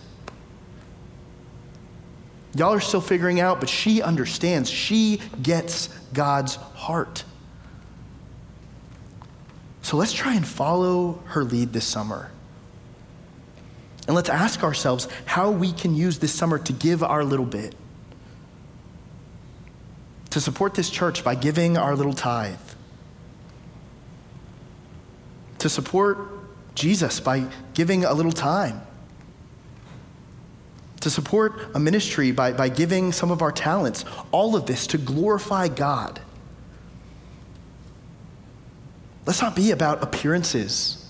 Y'all 2.56 2.74
are 2.74 2.80
still 2.80 3.00
figuring 3.00 3.38
out, 3.38 3.60
but 3.60 3.68
she 3.68 4.02
understands. 4.02 4.68
She 4.68 5.20
gets 5.40 5.86
God's 6.12 6.56
heart. 6.56 7.22
So 9.88 9.96
let's 9.96 10.12
try 10.12 10.34
and 10.34 10.46
follow 10.46 11.22
her 11.28 11.42
lead 11.42 11.72
this 11.72 11.86
summer. 11.86 12.30
And 14.06 14.14
let's 14.14 14.28
ask 14.28 14.62
ourselves 14.62 15.08
how 15.24 15.50
we 15.50 15.72
can 15.72 15.94
use 15.94 16.18
this 16.18 16.30
summer 16.30 16.58
to 16.58 16.74
give 16.74 17.02
our 17.02 17.24
little 17.24 17.46
bit. 17.46 17.74
To 20.28 20.42
support 20.42 20.74
this 20.74 20.90
church 20.90 21.24
by 21.24 21.36
giving 21.36 21.78
our 21.78 21.96
little 21.96 22.12
tithe. 22.12 22.58
To 25.60 25.70
support 25.70 26.18
Jesus 26.74 27.18
by 27.18 27.46
giving 27.72 28.04
a 28.04 28.12
little 28.12 28.30
time. 28.30 28.82
To 31.00 31.08
support 31.08 31.70
a 31.74 31.78
ministry 31.78 32.30
by, 32.30 32.52
by 32.52 32.68
giving 32.68 33.10
some 33.10 33.30
of 33.30 33.40
our 33.40 33.52
talents. 33.52 34.04
All 34.32 34.54
of 34.54 34.66
this 34.66 34.86
to 34.88 34.98
glorify 34.98 35.68
God. 35.68 36.20
Let's 39.28 39.42
not 39.42 39.54
be 39.54 39.72
about 39.72 40.02
appearances 40.02 41.04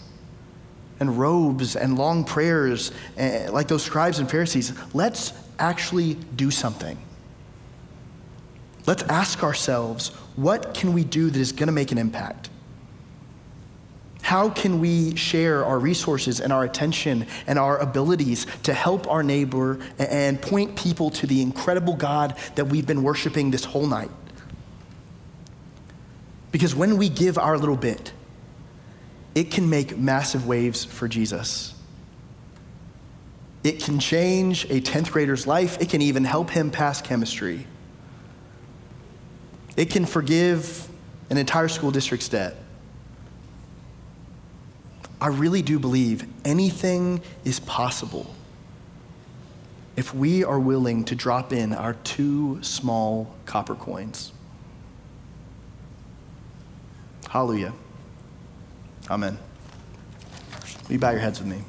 and 0.98 1.16
robes 1.16 1.76
and 1.76 1.96
long 1.96 2.24
prayers 2.24 2.90
eh, 3.16 3.48
like 3.48 3.68
those 3.68 3.84
scribes 3.84 4.18
and 4.18 4.28
Pharisees. 4.28 4.72
Let's 4.92 5.32
actually 5.56 6.14
do 6.34 6.50
something. 6.50 6.98
Let's 8.88 9.04
ask 9.04 9.44
ourselves 9.44 10.08
what 10.34 10.74
can 10.74 10.94
we 10.94 11.04
do 11.04 11.30
that 11.30 11.38
is 11.38 11.52
going 11.52 11.68
to 11.68 11.72
make 11.72 11.92
an 11.92 11.98
impact? 11.98 12.50
How 14.22 14.50
can 14.50 14.80
we 14.80 15.14
share 15.14 15.64
our 15.64 15.78
resources 15.78 16.40
and 16.40 16.52
our 16.52 16.64
attention 16.64 17.24
and 17.46 17.56
our 17.56 17.78
abilities 17.78 18.48
to 18.64 18.74
help 18.74 19.08
our 19.08 19.22
neighbor 19.22 19.78
and 19.96 20.42
point 20.42 20.74
people 20.74 21.10
to 21.10 21.28
the 21.28 21.40
incredible 21.40 21.94
God 21.94 22.36
that 22.56 22.64
we've 22.64 22.84
been 22.84 23.04
worshiping 23.04 23.52
this 23.52 23.64
whole 23.64 23.86
night? 23.86 24.10
Because 26.50 26.74
when 26.74 26.96
we 26.96 27.08
give 27.08 27.38
our 27.38 27.58
little 27.58 27.76
bit, 27.76 28.12
it 29.34 29.50
can 29.50 29.68
make 29.68 29.96
massive 29.96 30.46
waves 30.46 30.84
for 30.84 31.06
Jesus. 31.08 31.74
It 33.64 33.82
can 33.82 33.98
change 33.98 34.64
a 34.66 34.80
10th 34.80 35.10
grader's 35.10 35.46
life. 35.46 35.80
It 35.80 35.90
can 35.90 36.00
even 36.00 36.24
help 36.24 36.50
him 36.50 36.70
pass 36.70 37.02
chemistry. 37.02 37.66
it 39.76 39.90
can 39.90 40.04
forgive 40.04 40.88
an 41.30 41.38
entire 41.38 41.68
school 41.68 41.92
district's 41.92 42.28
debt. 42.28 42.56
I 45.20 45.28
really 45.28 45.62
do 45.62 45.78
believe 45.78 46.26
anything 46.44 47.20
is 47.44 47.60
possible 47.60 48.34
if 49.94 50.12
we 50.12 50.42
are 50.42 50.58
willing 50.58 51.04
to 51.04 51.14
drop 51.14 51.52
in 51.52 51.72
our 51.72 51.94
two 51.94 52.60
small 52.62 53.32
copper 53.46 53.76
coins. 53.76 54.32
Hallelujah. 57.28 57.74
Amen. 59.10 59.38
Will 60.86 60.92
you 60.94 60.98
bow 60.98 61.10
your 61.10 61.20
heads 61.20 61.38
with 61.38 61.48
me? 61.48 61.62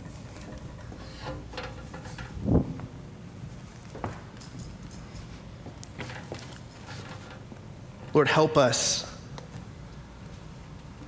Lord, 8.13 8.29
help 8.29 8.57
us 8.57 9.05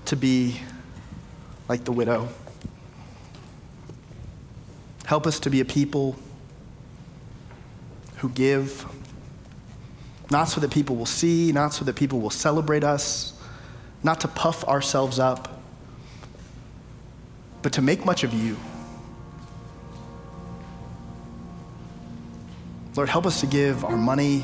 to 0.05 0.15
be 0.17 0.59
like 1.69 1.85
the 1.85 1.91
widow. 1.91 2.27
Help 5.05 5.25
us 5.25 5.39
to 5.39 5.49
be 5.49 5.61
a 5.61 5.65
people 5.65 6.17
who 8.17 8.29
give, 8.29 8.85
not 10.29 10.45
so 10.45 10.61
that 10.61 10.71
people 10.71 10.95
will 10.97 11.05
see, 11.05 11.51
not 11.53 11.73
so 11.73 11.85
that 11.85 11.95
people 11.95 12.19
will 12.19 12.29
celebrate 12.29 12.83
us, 12.83 13.33
not 14.03 14.21
to 14.21 14.27
puff 14.27 14.63
ourselves 14.65 15.19
up, 15.19 15.61
but 17.61 17.73
to 17.73 17.81
make 17.81 18.05
much 18.05 18.23
of 18.23 18.33
you. 18.33 18.57
Lord, 22.95 23.07
help 23.07 23.25
us 23.25 23.39
to 23.41 23.47
give 23.47 23.85
our 23.85 23.95
money 23.95 24.41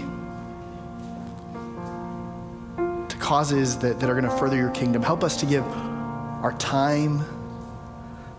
to 3.10 3.18
causes 3.18 3.78
that, 3.80 4.00
that 4.00 4.10
are 4.10 4.14
going 4.14 4.24
to 4.24 4.38
further 4.38 4.56
your 4.56 4.72
kingdom. 4.72 5.02
Help 5.02 5.24
us 5.24 5.38
to 5.38 5.46
give 5.46 5.66
our 5.66 6.56
time 6.58 7.26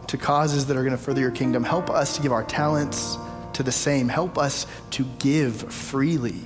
to 0.07 0.17
causes 0.17 0.67
that 0.67 0.77
are 0.77 0.83
going 0.83 0.97
to 0.97 1.03
further 1.03 1.21
your 1.21 1.31
kingdom. 1.31 1.63
Help 1.63 1.91
us 1.91 2.17
to 2.17 2.23
give 2.23 2.33
our 2.33 2.45
talents 2.45 3.19
to 3.53 3.63
the 3.63 3.73
same. 3.73 4.09
Help 4.09 4.39
us 4.39 4.67
to 4.93 5.05
give 5.19 5.71
freely 5.73 6.41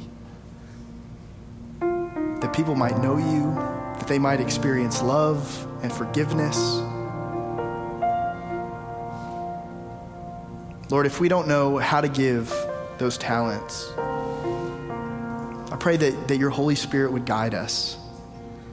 that 1.81 2.53
people 2.53 2.75
might 2.75 2.99
know 2.99 3.17
you, 3.19 3.72
that 4.03 4.09
they 4.09 4.19
might 4.19 4.41
experience 4.41 5.01
love 5.01 5.65
and 5.85 5.93
forgiveness. 5.93 6.59
Lord, 10.91 11.07
if 11.07 11.21
we 11.21 11.29
don't 11.29 11.47
know 11.47 11.79
how 11.79 12.01
to 12.01 12.09
give 12.09 12.53
those 12.99 13.17
talents, 13.17 13.93
I 13.97 15.77
pray 15.79 15.97
that, 15.99 16.27
that 16.27 16.37
your 16.39 16.51
Holy 16.51 16.75
Spirit 16.75 17.13
would 17.13 17.27
guide 17.27 17.55
us 17.55 17.97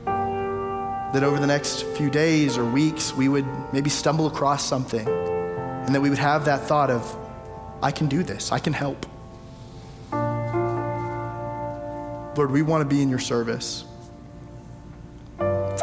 that 0.06 1.24
over 1.24 1.40
the 1.40 1.46
next 1.46 1.84
few 1.84 2.10
days 2.10 2.58
or 2.58 2.66
weeks, 2.66 3.14
we 3.14 3.30
would 3.30 3.46
maybe 3.72 3.92
stumble 3.92 4.26
across 4.26 4.66
something 4.66 5.08
and 5.08 5.94
that 5.94 6.02
we 6.02 6.10
would 6.10 6.18
have 6.18 6.46
that 6.46 6.62
thought 6.62 6.90
of, 6.90 7.16
I 7.84 7.92
can 7.92 8.08
do 8.08 8.24
this, 8.24 8.52
I 8.52 8.58
can 8.58 8.74
help. 8.74 9.06
Lord, 12.36 12.50
we 12.50 12.64
want 12.64 12.82
to 12.82 12.86
be 12.86 13.04
in 13.04 13.12
your 13.12 13.20
service. 13.20 13.86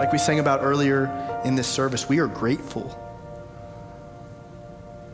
Like 0.06 0.12
we 0.12 0.18
sang 0.18 0.38
about 0.38 0.60
earlier 0.62 1.10
in 1.44 1.56
this 1.56 1.66
service. 1.66 2.08
We 2.08 2.20
are 2.20 2.28
grateful. 2.28 2.96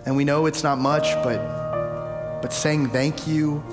And 0.05 0.19
we 0.19 0.27
know 0.27 0.45
it's 0.45 0.63
not 0.63 0.77
much, 0.77 1.15
but, 1.25 2.43
but 2.43 2.53
saying 2.53 2.91
thank 2.91 3.27
you, 3.27 3.65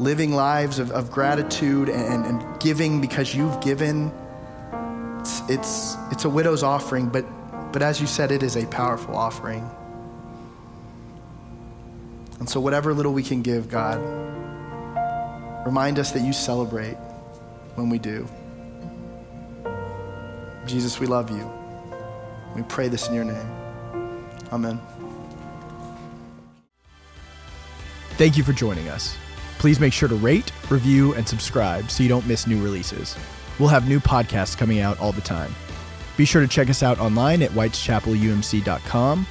living 0.00 0.34
lives 0.34 0.80
of, 0.80 0.90
of 0.90 1.12
gratitude 1.12 1.88
and, 1.88 2.26
and 2.26 2.60
giving 2.60 3.00
because 3.00 3.32
you've 3.32 3.60
given 3.60 4.10
it's, 5.20 5.48
it's, 5.48 5.96
it's 6.10 6.24
a 6.24 6.28
widow's 6.28 6.64
offering, 6.64 7.08
but, 7.08 7.24
but 7.72 7.80
as 7.80 8.00
you 8.00 8.08
said, 8.08 8.32
it 8.32 8.42
is 8.42 8.56
a 8.56 8.66
powerful 8.66 9.14
offering. 9.14 9.70
And 12.40 12.50
so, 12.50 12.58
whatever 12.58 12.92
little 12.92 13.12
we 13.12 13.22
can 13.22 13.42
give, 13.42 13.68
God, 13.68 14.00
remind 15.64 16.00
us 16.00 16.10
that 16.10 16.22
you 16.22 16.32
celebrate 16.32 16.96
when 17.76 17.90
we 17.90 18.00
do. 18.00 18.26
Jesus, 20.66 21.00
we 21.00 21.06
love 21.06 21.30
you. 21.30 21.50
We 22.54 22.62
pray 22.62 22.88
this 22.88 23.08
in 23.08 23.14
your 23.14 23.24
name. 23.24 24.26
Amen. 24.52 24.80
Thank 28.12 28.36
you 28.36 28.44
for 28.44 28.52
joining 28.52 28.88
us. 28.88 29.16
Please 29.58 29.80
make 29.80 29.92
sure 29.92 30.08
to 30.08 30.14
rate, 30.16 30.52
review, 30.70 31.14
and 31.14 31.26
subscribe 31.26 31.90
so 31.90 32.02
you 32.02 32.08
don't 32.08 32.26
miss 32.26 32.46
new 32.46 32.62
releases. 32.62 33.16
We'll 33.58 33.68
have 33.68 33.88
new 33.88 34.00
podcasts 34.00 34.56
coming 34.56 34.80
out 34.80 34.98
all 35.00 35.12
the 35.12 35.20
time. 35.20 35.54
Be 36.16 36.24
sure 36.24 36.42
to 36.42 36.48
check 36.48 36.68
us 36.68 36.82
out 36.82 36.98
online 36.98 37.42
at 37.42 37.50
whiteschapelumc.com. 37.50 39.26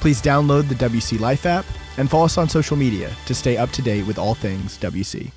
Please 0.00 0.22
download 0.22 0.68
the 0.68 0.74
WC 0.74 1.20
Life 1.20 1.46
app 1.46 1.64
and 1.96 2.08
follow 2.10 2.24
us 2.24 2.38
on 2.38 2.48
social 2.48 2.76
media 2.76 3.14
to 3.26 3.34
stay 3.34 3.56
up 3.56 3.70
to 3.70 3.82
date 3.82 4.06
with 4.06 4.18
all 4.18 4.34
things 4.34 4.78
WC. 4.78 5.30